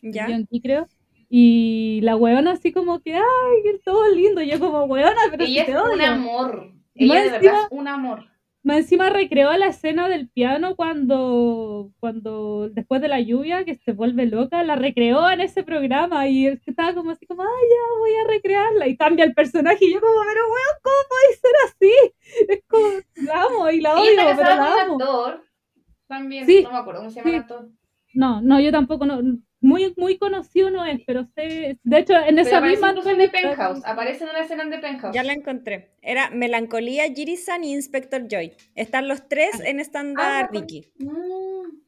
[0.00, 0.26] ¿Ya?
[0.26, 0.88] Lee Ki creo,
[1.28, 3.22] y la weona así como que, ay,
[3.64, 6.72] que todo lindo, y yo como, weona, pero si Ella te es un amor.
[6.94, 8.24] Ella de verdad es un amor.
[8.64, 13.92] Más encima recreó la escena del piano cuando, cuando después de la lluvia, que se
[13.92, 17.98] vuelve loca, la recreó en ese programa y que estaba como así como, ay, ya
[18.00, 21.52] voy a recrearla y cambia el personaje y yo como, pero weón, ¿cómo puede ser
[21.66, 22.12] así?
[22.48, 22.86] Es como,
[23.16, 24.94] la amo y la odio, pero la amo.
[24.94, 25.44] actor.
[26.06, 27.36] También, Sí, no me acuerdo cómo se llama sí.
[27.36, 27.68] el actor.
[28.14, 29.20] No, no, yo tampoco, no,
[29.64, 33.00] muy, muy conocido no es, pero sé, de hecho, en Pero esa aparece misma The
[33.16, 33.82] novela- Penthouse.
[33.84, 35.14] Aparece en una escena en The Penthouse.
[35.14, 35.90] Ya la encontré.
[36.02, 38.52] Era Melancolía, Jiri-san y Inspector Joy.
[38.74, 40.84] Están los tres en estándar Ah, Vicky.
[40.98, 41.80] Mm.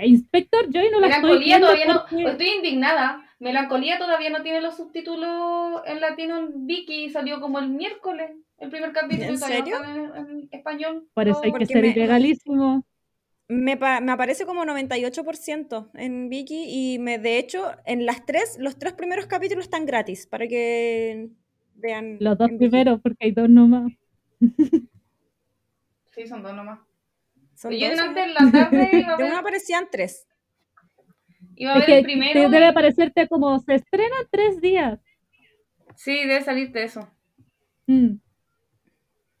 [0.00, 2.04] Inspector Joy no la estoy Melancolía todavía no.
[2.08, 3.24] porque- Estoy indignada.
[3.40, 7.10] Melancolía todavía no tiene los subtítulos en latino en Vicky.
[7.10, 8.30] Salió como el miércoles.
[8.58, 9.76] El primer capítulo ¿En no serio?
[9.84, 11.08] en, en español.
[11.14, 11.44] Por eso todo.
[11.52, 12.84] hay que ser me- ilegalísimo.
[13.48, 18.56] Me, pa- me aparece como 98% en Vicky y me, de hecho, en las tres,
[18.58, 21.30] los tres primeros capítulos están gratis para que
[21.74, 22.18] vean.
[22.20, 23.92] Los dos primeros, porque hay dos nomás.
[26.14, 26.80] Sí, son dos nomás.
[27.54, 30.26] Son Yo dos, antes en la tarde iba a De ver, uno aparecían tres.
[31.56, 32.40] iba a Es ver que el primero.
[32.40, 35.00] te debe aparecerte como se estrena en tres días.
[35.96, 37.06] Sí, debe salirte eso.
[37.88, 38.18] Mm.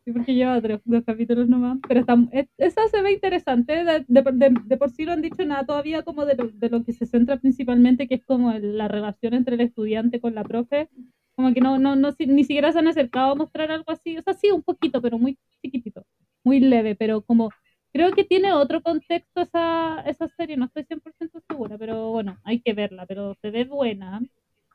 [0.08, 1.78] Sí, porque lleva tres, dos capítulos nomás.
[1.86, 3.84] Pero está, es- esa se ve interesante.
[3.84, 6.68] De, de- de- de por sí no han dicho nada todavía como de lo, de
[6.70, 10.34] lo que se centra principalmente, que es como el- la relación entre el estudiante con
[10.34, 10.88] la profe.
[11.36, 14.16] Como que no, no, no, ni siquiera se han acercado a mostrar algo así.
[14.18, 16.04] O sea, sí, un poquito, pero muy chiquitito.
[16.44, 17.50] Muy leve, pero como
[17.92, 20.56] creo que tiene otro contexto esa, esa serie.
[20.56, 23.04] No estoy 100% segura, pero bueno, hay que verla.
[23.06, 24.20] Pero se ve buena.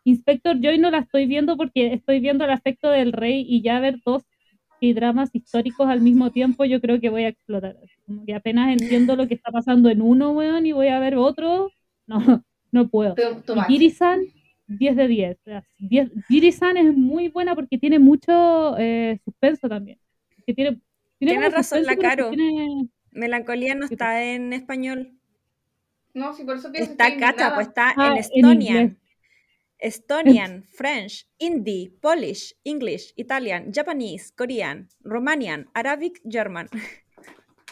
[0.06, 3.80] Inspector Joy no la estoy viendo porque estoy viendo el afecto del rey y ya
[3.80, 4.24] ver dos
[4.92, 7.78] dramas históricos al mismo tiempo, yo creo que voy a explotar.
[8.06, 11.16] Como que apenas entiendo lo que está pasando en uno, weón, y voy a ver
[11.16, 11.72] otro.
[12.06, 13.16] No, no puedo.
[13.18, 13.62] Y.
[13.68, 14.20] Giri-san,
[14.68, 15.38] 10 de 10.
[15.40, 20.00] o sea, 10 Giri-san es muy buena porque tiene mucho eh, suspenso también.
[20.46, 20.72] Que tiene,
[21.20, 22.30] tiene Tienes razón, suspenso, la Caro.
[22.32, 25.12] tiene- Melancolía no está en español.
[26.16, 28.98] No, sí, por eso pienso Está cacha, pues está Ah, en en
[29.84, 30.64] Estonian.
[30.72, 36.68] French, Hindi, Polish, English, Italian, Japanese, Korean, Romanian, Arabic, German.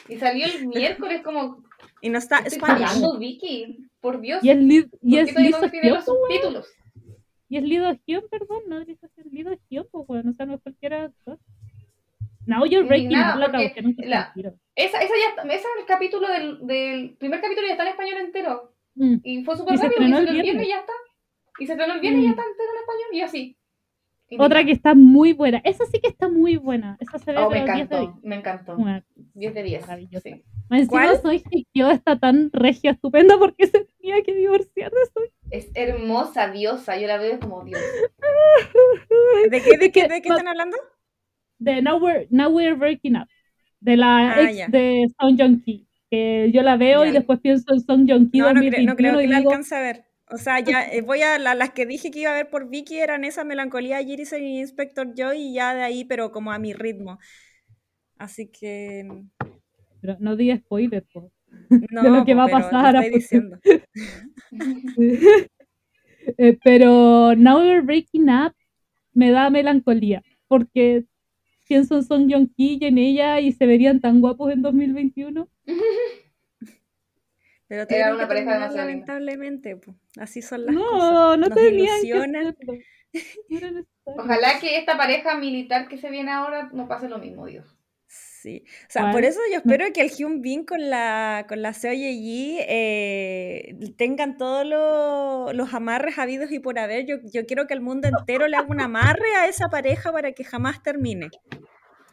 [0.09, 1.63] Y salió el miércoles como.
[2.01, 2.87] Y no está Estoy Spanish.
[2.87, 3.87] pagando, Vicky.
[4.01, 4.43] Por Dios.
[4.43, 6.67] Y es, Lid, y ¿Por es piden los subtítulos?
[7.47, 10.55] Y es Lido Hyun, perdón, no Lizo Hyun, Lido Hyun, pues weón, o sea, no
[10.55, 11.37] es cualquiera actor.
[12.45, 14.33] Now you're breaking up la.
[14.75, 17.89] Esa, esa ya está- ese es el capítulo del, del primer capítulo ya está en
[17.89, 18.73] español entero.
[18.95, 19.15] Mm.
[19.23, 20.01] Y fue súper rápido.
[20.01, 20.65] Y el el viernes.
[20.65, 20.93] y ya está.
[21.61, 21.79] Y se y Mm.
[22.23, 23.09] ya está entero en español.
[23.13, 23.57] Y así.
[24.39, 25.61] Otra que está muy buena.
[25.65, 26.97] Esa sí que está muy buena.
[27.01, 28.11] Esa se ve Oh, me pero 10 de encantó.
[28.13, 28.23] 10.
[28.23, 28.75] Me encantó.
[28.77, 29.81] Una- 10 de 10.
[29.81, 30.21] Maravillosa.
[30.29, 30.43] Sí.
[30.69, 31.21] Encima ¿Cuál?
[31.21, 31.43] soy
[31.73, 35.29] yo está tan regia, estupenda porque se tenía que divorciar de Soy.
[35.51, 36.97] Es hermosa, diosa.
[36.97, 37.79] Yo la veo como Dios.
[39.51, 40.77] ¿De qué, de qué, que- de qué están hablando?
[41.59, 43.27] De Now We're, Now We're Breaking Up.
[43.81, 44.67] De la Ah, ex ya.
[44.67, 45.87] de Song Joong Ki.
[46.09, 47.13] Que yo la veo y Ya.
[47.19, 49.37] después pienso en Song Joong Ki No, no, creo, no 2021 creo que y la
[49.39, 50.05] digo, alcance a ver.
[50.33, 52.69] O sea, ya eh, voy a la- las que dije que iba a ver por
[52.69, 56.59] Vicky eran esa melancolía, Jirisen y Inspector Joy y ya de ahí, pero como a
[56.59, 57.19] mi ritmo.
[58.17, 59.07] Así que
[60.01, 61.31] pero no diga spoiler, po.
[61.91, 63.59] no, De lo que po, va a pasar estoy diciendo.
[66.37, 68.53] Eh, pero Now We're Breaking Up
[69.11, 71.05] me da melancolía porque
[71.67, 75.49] pienso en Song Joong Ki y en ella y se verían tan guapos en 2021.
[77.71, 79.95] Pero Era tienen una que pareja demasiado lamentablemente, po.
[80.19, 81.37] así son las No, cosas.
[81.55, 82.53] no ilusionan.
[82.59, 82.83] que.
[83.49, 83.87] No era necesario.
[84.03, 87.77] Ojalá que esta pareja militar que se viene ahora no pase lo mismo, Dios.
[88.07, 91.71] Sí, o sea, por eso yo espero que el Hyun Bin con la, con la
[91.71, 97.05] Seo Ye-ji eh, tengan todos lo- los amarres habidos y por haber.
[97.05, 100.33] Yo, yo quiero que el mundo entero le haga un amarre a esa pareja para
[100.33, 101.29] que jamás termine.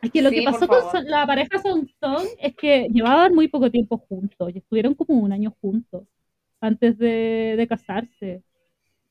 [0.03, 0.81] Es que lo Sí, que pasó con.
[0.93, 5.15] Son- la pareja Song Song es que llevaban muy poco tiempo juntos y estuvieron como
[5.19, 6.05] un año juntos
[6.61, 8.43] antes de, de casarse.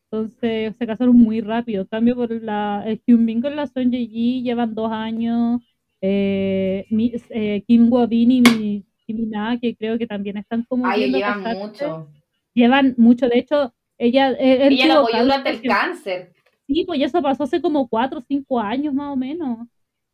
[0.10, 1.82] Entonces se casaron muy rápido.
[1.82, 5.62] En cambio, por la, el Hyun Bin con la Son Ye Ji llevan dos años.
[6.02, 10.64] Eh, mi- eh, Kim Woo Bin y mi, Kim Mina, que creo que también están
[10.64, 11.60] como Ay, llevan casarse.
[11.68, 12.08] mucho.
[12.54, 13.28] Llevan mucho.
[13.28, 16.34] De hecho, ella, eh, Ella la apoyó durante el cáncer.
[16.68, 19.68] Sí, pues eso pasó hace como cuatro o cinco años más o menos.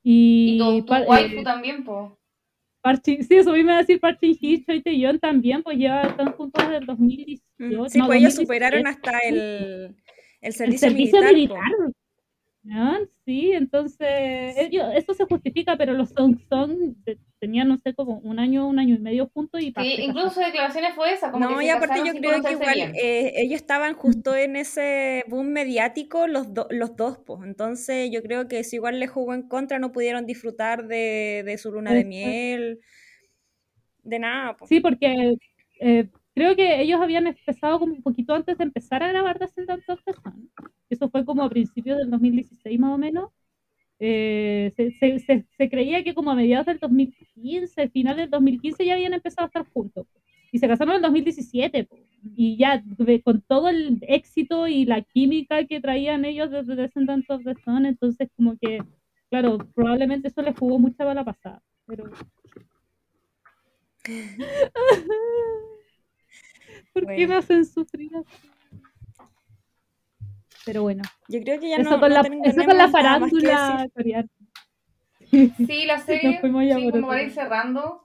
[0.03, 2.17] Y, Y tu, tu pa- waifu eh, también, po.
[2.81, 4.35] Parchin, sí, eso a me decir Parchin
[4.83, 7.43] Tae-yeon también, pues ya están juntos desde el 2018.
[7.57, 8.41] Mm, Sí, no, pues ellos 2017.
[8.43, 9.95] superaron hasta el, el
[10.41, 11.57] el servicio, militar.
[12.63, 12.97] ¿No?
[13.25, 16.95] Sí, entonces ellos, eso se justifica, pero los Song Song
[17.39, 20.39] tenían, no sé, como un año, un año y medio juntos y Sí, incluso su
[20.39, 23.95] declaraciones fue esa, como No, que y aparte yo creo que igual eh, ellos estaban
[23.95, 27.41] justo en ese boom mediático los, do- los dos, pues.
[27.43, 31.57] Entonces yo creo que eso igual les jugó en contra, no pudieron disfrutar de, de
[31.57, 32.79] su luna de miel,
[34.03, 34.69] de nada, pues.
[34.69, 35.35] Sí, porque
[35.79, 39.87] eh, creo que ellos habían empezado como un poquito antes de empezar a grabar Descendants
[39.89, 40.49] of the Sun.
[40.89, 43.31] Eso fue como a principios del 2016 más o menos.
[43.99, 49.45] Eh, se, creía que como a mediados del 2015, final del 2015 ya habían empezado
[49.45, 50.07] a estar juntos.
[50.51, 51.85] Y se casaron en el 2017.
[51.85, 51.97] po.
[52.35, 52.83] Y ya
[53.23, 57.85] con todo el éxito y la química que traían ellos desde Descendants of the Sun,
[57.85, 58.83] entonces como que,
[59.29, 61.61] claro, probablemente eso les jugó mucha bala pasada.
[61.87, 62.11] Pero...
[66.93, 68.49] ¿Por qué me hacen sufrir así?
[70.65, 73.89] Pero bueno, Yo creo que ya eso, no, con no la, eso con la farándula
[73.93, 74.29] coreana.
[75.29, 78.01] Sí, la serie, sí, como para ir cerrando,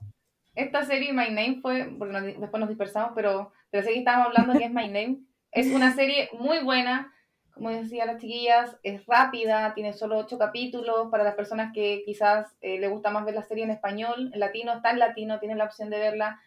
[0.55, 3.99] esta serie My Name fue, porque nos después nos dispersamos, pero de la serie que
[3.99, 5.19] estábamos hablando que es My Name,
[5.51, 7.13] es una serie muy buena,
[7.53, 12.57] como decía las chiquillas, es rápida, tiene solo ocho capítulos, para las personas que quizás
[12.61, 15.57] eh, le gusta más ver la serie en español, en latino, está en latino, tienen
[15.57, 16.39] la opción de verla,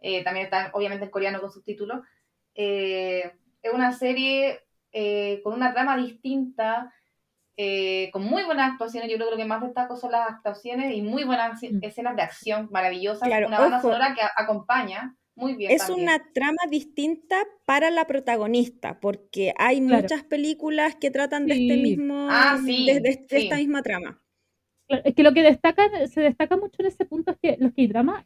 [0.00, 2.00] eh, también está obviamente en coreano con subtítulos.
[2.54, 3.32] Eh,
[3.62, 4.60] es una serie
[4.92, 6.92] eh, con una trama distinta,
[7.56, 9.10] eh, con muy buenas actuaciones.
[9.10, 11.78] Yo creo que lo que más destaco son las actuaciones y muy buenas Mm.
[11.82, 13.26] escenas de acción maravillosas.
[13.28, 13.88] Claro, una banda ojo.
[13.88, 15.70] sonora que acompaña muy bien.
[15.72, 16.08] Es también.
[16.08, 20.02] una trama distinta para la protagonista, porque hay Claro.
[20.02, 21.82] muchas películas que tratan de este Sí.
[21.82, 23.36] mismo, Ah, sí, de, de- de sí.
[23.44, 24.20] esta misma trama.
[24.88, 28.24] Es que lo que destaca, se destaca mucho en ese punto es que los K-dramas,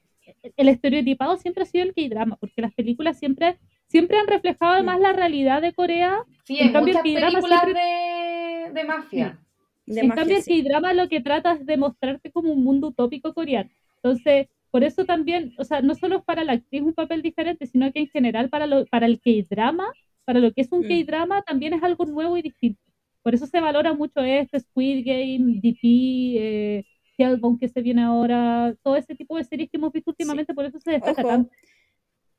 [0.56, 5.00] el estereotipado siempre ha sido el K-drama, porque las películas siempre, siempre han reflejado más
[5.00, 6.18] la realidad de Corea.
[6.44, 9.38] Sí, en cambio, muchas el películas siempre- de, de mafia.
[9.86, 10.62] De en mafia, cambio, el sí.
[10.62, 13.70] K-drama lo que trata es de mostrarte como un mundo utópico coreano.
[14.02, 17.66] Entonces, por eso también, o sea, no solo es para la actriz un papel diferente,
[17.66, 19.86] sino que en general para, lo, para el K-drama,
[20.24, 20.88] para lo que es un Mm.
[20.88, 22.80] K-drama, también es algo nuevo y distinto.
[23.22, 25.78] Por eso se valora mucho este, Squid Game, DP,
[26.38, 26.84] eh,
[27.22, 30.64] Hellbound que se viene ahora, todo ese tipo de series que hemos visto últimamente, por
[30.64, 31.50] eso se destaca Ojo, tanto.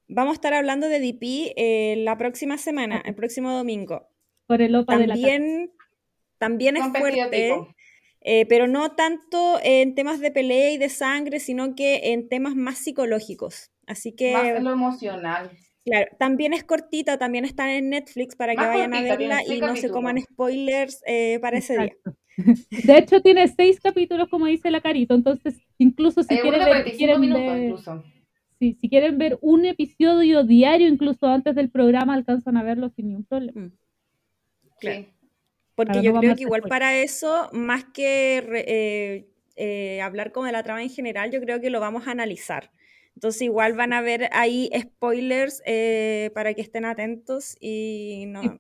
[0.08, 4.08] Vamos a estar hablando de DP eh, la próxima semana, el próximo domingo.
[4.46, 5.72] Por el OPA de la También,
[6.38, 7.56] también es fuerte,
[8.22, 12.56] eh, pero no tanto en temas de pelea y de sangre, sino que en temas
[12.56, 13.72] más psicológicos.
[13.88, 15.52] Así que, Más en lo emocional.
[15.86, 19.36] claro, también es cortita, también está en Netflix para que Más vayan a cortita, tiene
[19.36, 21.94] verla y no se coman spoilers eh, para ese día.
[22.72, 26.68] De hecho, tiene seis capítulos, como dice la Carito, entonces incluso si Hay quieren ver,
[26.70, 28.04] 45 quieren minutos ver- incluso.
[28.60, 33.08] sí, si quieren ver un episodio diario, incluso antes del programa, alcanzan a verlo sin
[33.10, 33.62] ningún problema.
[33.68, 33.72] Mm.
[34.80, 35.02] Claro.
[35.02, 35.10] Sí.
[35.76, 40.52] Porque yo creo que igual para eso, más que re- eh, eh, hablar como de
[40.52, 42.72] la trama en general, yo creo que lo vamos a analizar.
[43.16, 48.60] Entonces igual van a ver ahí spoilers eh, para que estén atentos y no, Sí.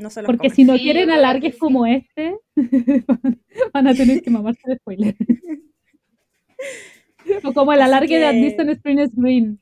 [0.00, 1.58] No se los Porque si no Sí, quieren alargues sí.
[1.58, 2.36] como este,
[3.74, 5.16] van a tener que mamarse de spoiler.
[7.44, 9.60] o como el alargue de Admission Spring is Green.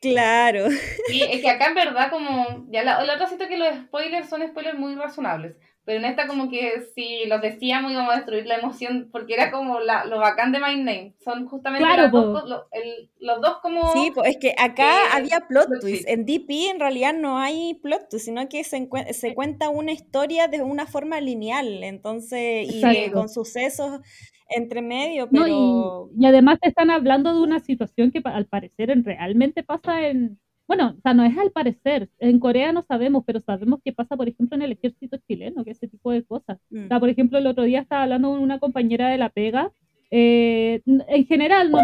[0.00, 0.68] Claro.
[1.04, 4.28] Sí, es que acá en verdad como, ya la, la otra siento que los spoilers
[4.28, 5.56] son spoilers muy razonables,
[5.86, 9.50] pero en esta como que si los decíamos íbamos a destruir la emoción, porque era
[9.50, 12.46] como la, lo bacán de My Name, son justamente Claro, las dos po.
[12.48, 13.92] lo- el- los dos como...
[13.92, 15.80] Sí, pues es que acá eh, había plot twist.
[15.82, 16.08] twist.
[16.08, 20.48] En DP en realidad no hay plot twist, sino que se, se cuenta una historia
[20.48, 24.00] de una forma lineal, entonces, y de- con sucesos
[24.48, 26.10] entre medio, No, pero...
[26.16, 30.06] y, y además te están hablando de una situación que al parecer en- realmente pasa
[30.08, 30.38] en...
[30.68, 32.10] Bueno, o sea, no es al parecer.
[32.18, 35.70] En Corea no sabemos, pero sabemos que pasa, por ejemplo, en el ejército chileno, que
[35.72, 36.58] ese tipo de cosas.
[36.70, 39.30] mm, O sea, por ejemplo, el otro día estaba hablando con una compañera de la
[39.30, 39.72] pega.
[40.10, 41.78] eh, en general, no,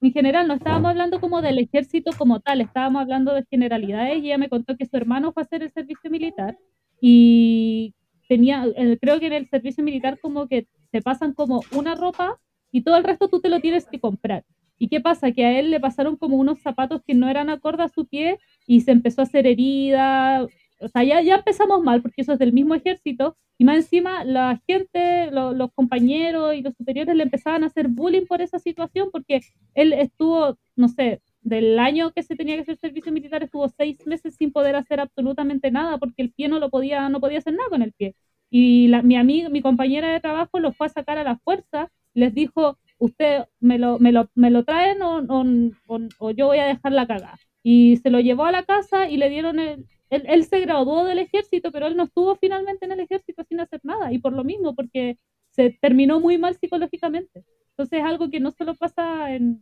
[0.00, 4.26] en general, no estábamos hablando como del ejército como tal, estábamos hablando de generalidades y
[4.26, 6.58] ella me contó que su hermano fue a hacer el servicio militar
[7.00, 7.94] y
[8.28, 8.64] tenía,
[9.00, 12.38] creo que en el servicio militar como que te pasan como una ropa
[12.72, 14.44] y todo el resto tú te lo tienes que comprar.
[14.82, 15.30] ¿Y qué pasa?
[15.30, 18.38] Que a él le pasaron como unos zapatos que no eran acorde a su pie
[18.66, 20.42] y se empezó a hacer herida.
[20.80, 23.36] O sea, ya, ya empezamos mal porque eso es del mismo ejército.
[23.58, 27.86] Y más encima, la gente, lo- los compañeros y los superiores le empezaban a hacer
[27.86, 29.42] bullying por esa situación porque
[29.74, 34.04] él estuvo, no sé, del año que se tenía que hacer servicio militar, estuvo seis
[34.04, 37.52] meses sin poder hacer absolutamente nada porque el pie no lo podía, no podía hacer
[37.54, 38.16] nada con el pie.
[38.50, 41.88] Y la- mi amiga, mi compañera de trabajo lo fue a sacar a la fuerza,
[42.14, 45.44] les dijo, usted me lo, me lo, me lo traen o, o,
[45.86, 47.38] o- o yo voy a dejar la cagada.
[47.62, 49.86] Y se lo llevó a la casa y le dieron el...
[50.10, 53.60] Él, él se graduó del ejército, pero él no estuvo finalmente en el ejército sin
[53.60, 54.12] hacer nada.
[54.12, 55.18] Y por lo mismo, porque
[55.50, 57.44] se terminó muy mal psicológicamente.
[57.70, 59.60] Entonces es algo que no solo pasa en...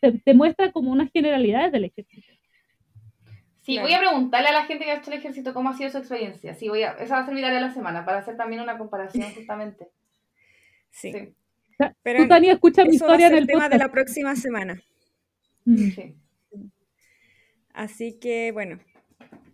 [0.00, 2.32] Te, te muestra como unas generalidades del ejército.
[3.62, 3.88] Sí, Claro.
[3.88, 5.98] voy a preguntarle a la gente que ha hecho el ejército cómo ha sido su
[5.98, 6.54] experiencia.
[6.54, 8.62] Sí, voy a, esa va a ser mi tarea de la semana para hacer también
[8.62, 9.88] una comparación justamente.
[10.90, 11.12] Sí.
[11.12, 11.34] Sí,
[12.02, 14.80] Pero Tú, Tania, escucha mi a historia en ser el tema de la próxima semana.
[15.64, 15.76] Mm.
[15.90, 16.14] sí.
[17.74, 18.78] Así que bueno,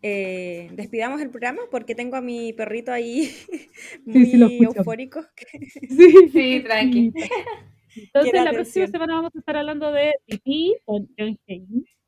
[0.02, 3.30] eh, despidamos el programa porque tengo a mi perrito ahí
[4.04, 4.76] muy sí, lo escuchamos.
[4.76, 5.24] eufórico.
[5.88, 7.12] Sí, Sí, tranqui.
[7.94, 11.36] Entonces, Quiero la próxima semana vamos a estar hablando de pipí con John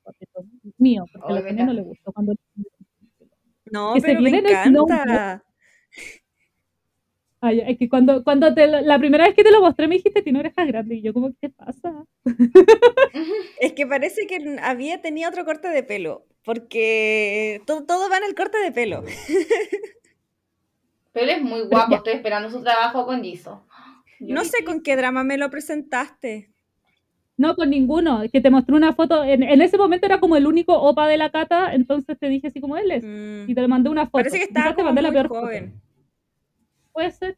[0.02, 2.34] porque son mío, porque a Ay, la no le gustó cuando
[3.70, 5.42] No, Que se pero me encanta.
[7.44, 9.96] Ay, es que cuando, cuando te lo- la primera vez que te lo mostré me
[9.96, 12.04] dijiste tiene orejas grandes y yo como, ¿qué te pasa?
[13.60, 18.24] Es que parece que había tenía otro corte de pelo, porque todo, todo va en
[18.24, 19.04] el corte de pelo.
[21.12, 23.22] Pero es muy guapo, estoy esperando su trabajo con.
[23.22, 23.62] Yo
[24.20, 26.50] No sé con qué drama me lo presentaste.
[27.36, 30.36] No, con ninguno, es que te mostré una foto, en, en ese momento era como
[30.36, 33.54] el único opa de la cata, entonces te dije así como él es, Mm, y
[33.54, 34.18] te mandé una foto.
[34.18, 35.46] Parece que estaba te mandé la muy peor foto.
[36.94, 37.36] Puede ser.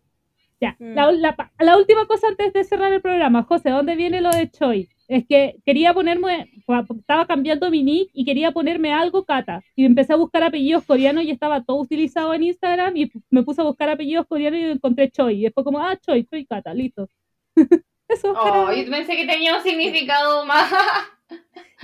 [0.61, 0.95] Ya, Mm.
[0.95, 4.51] la, la la última cosa antes de cerrar el programa, José, ¿dónde viene lo de
[4.51, 4.89] Choi?
[5.09, 6.51] Es que quería ponerme,
[6.99, 9.63] estaba cambiando mi nick y quería ponerme algo Kata.
[9.77, 13.61] Y empecé a buscar apellidos coreanos y estaba todo utilizado en Instagram y me puse
[13.61, 15.41] a buscar apellidos coreanos y encontré Choi.
[15.41, 17.09] Y después como, ah, Choi, Choi Kata, listo.
[18.09, 18.33] Eso.
[18.37, 20.73] Oh, yo pensé que tenía un significado más.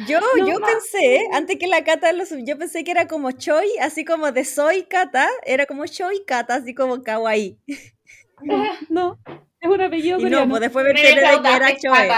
[0.09, 3.69] Yo, No, yo pensé, antes que la Cata lo yo pensé que era como Choi,
[3.81, 7.59] así como de soy Cata, era como Choi Cata, así como kawaii.
[8.89, 9.19] No,
[9.61, 10.51] es un apellido Y no, coreano.
[10.51, 12.09] pues después me Me enteré de que era Choi.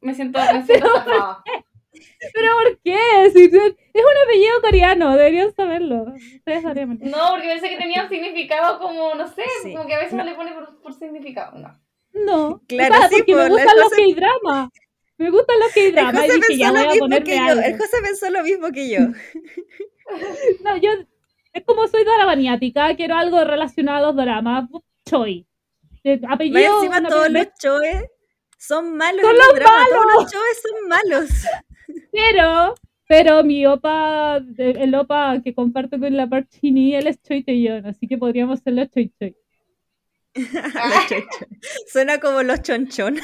[0.00, 0.88] Me siento, me siento.
[2.32, 2.98] ¿Pero por qué?
[3.32, 6.04] Si- si- es un apellido coreano, deberían saberlo.
[6.36, 6.98] Ustedes sabrían.
[7.02, 9.72] No, porque pensé que tenía un significado como, no sé, Sí.
[9.74, 10.22] como que a veces No.
[10.24, 11.58] le pone por, por significado.
[11.58, 11.80] No.
[12.12, 14.68] No, Claro, sí, porque me pues, la gustan los cosa- K-dramas.
[15.20, 16.14] Me gustan los K-dramas.
[16.14, 17.62] José Y dije, ya voy a ponerme que algo.
[17.62, 19.00] El José pensó lo mismo que yo.
[20.64, 20.90] No, yo,
[21.52, 24.68] es como soy doramaniática, quiero algo relacionado a los dramas.
[25.04, 25.46] Choi.
[26.02, 26.74] Eh, Más apellido.
[26.78, 28.06] encima un todos los choes
[28.58, 29.88] son malos Son los los dramas.
[29.88, 31.30] Todos los choes son malos.
[32.12, 32.74] Pero,
[33.06, 38.08] pero mi opa, el opa que comparto con la Parchini, él es Choi Taeyeon, así
[38.08, 39.36] que podríamos ser los Choi Choi.
[40.34, 41.48] Los choi choi.
[41.92, 43.18] Suena como los chonchon.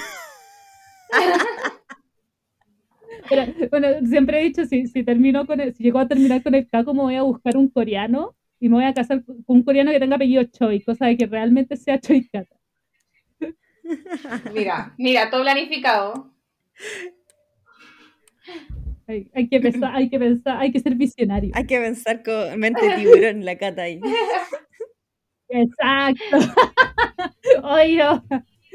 [3.28, 6.54] Pero, bueno, siempre he dicho, si, si termino con el, si llego a terminar con
[6.54, 9.62] el K, como voy a buscar un coreano y me voy a casar con un
[9.62, 12.56] coreano que tenga apellido Choi, cosa de que realmente sea Choi Kata.
[14.52, 16.32] Mira, mira, todo planificado.
[19.06, 21.52] Hay, hay que pensar, hay que pensar, hay que ser visionario.
[21.54, 24.00] Hay que pensar con mente tiburón la Cata ahí.
[25.48, 26.38] Exacto.
[27.62, 28.02] Oye,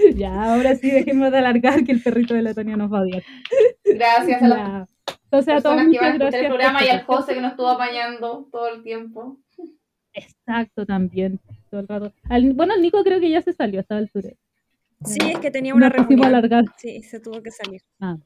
[0.16, 3.02] ya, ahora sí dejemos de alargar que el perrito de la Tania nos va a
[3.02, 3.24] odiar.
[3.84, 4.86] Gracias a las Ya.
[5.26, 6.42] Entonces a todos personas que van a muchas gracias.
[6.44, 9.38] el programa y al José que nos estuvo apañando todo el tiempo.
[10.14, 11.40] Exacto, también.
[11.70, 12.14] Todo el rato.
[12.30, 14.30] Al- bueno, el Nico creo que ya se salió a esta altura.
[15.06, 16.26] Sí, es que tenía una Nos reunión.
[16.26, 16.66] alargar.
[16.78, 17.82] Sí, se tuvo que salir.
[18.02, 18.18] Ah.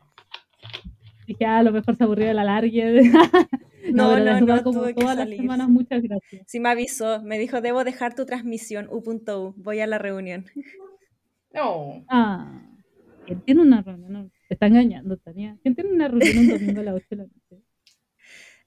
[1.28, 3.02] Dije, ah, a lo mejor se aburrió de la largue.
[3.94, 5.74] No, no, no, como tuve que todas las salir, semanas, sí.
[5.74, 6.42] muchas gracias.
[6.48, 7.22] Sí, me avisó.
[7.22, 9.54] Me dijo, debo dejar tu transmisión, u.u.
[9.58, 10.46] Voy a la reunión.
[11.56, 12.06] No.
[12.10, 12.62] Ah,
[13.26, 14.12] ¿quién tiene una reunión?
[14.12, 15.58] No, te está engañando, Tania.
[15.64, 17.64] ¿Quién tiene una reunión un domingo a las 8 de la noche?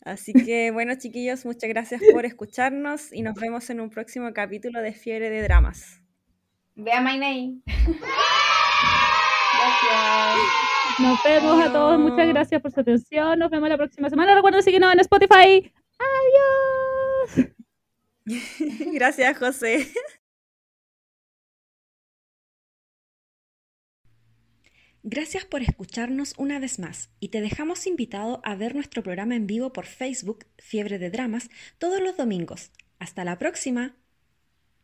[0.01, 4.81] Así que, bueno, chiquillos, muchas gracias por escucharnos y nos vemos en un próximo capítulo
[4.81, 6.03] de Fiebre de Dramas.
[6.77, 7.61] Vea My Name.
[9.59, 10.39] Gracias.
[10.99, 11.99] Nos vemos a todos.
[11.99, 13.39] Muchas gracias por su atención.
[13.39, 14.35] Nos vemos la próxima semana.
[14.35, 15.73] Recuerden seguirnos en Spotify.
[17.35, 17.49] Adiós.
[18.95, 19.89] Gracias, José.
[25.11, 29.47] Gracias por escucharnos una vez más y te dejamos invitado a ver nuestro programa en
[29.47, 31.49] vivo por Facebook, Fiebre de Dramas,
[31.79, 32.73] todos los domingos.
[32.99, 33.97] Hasta la próxima.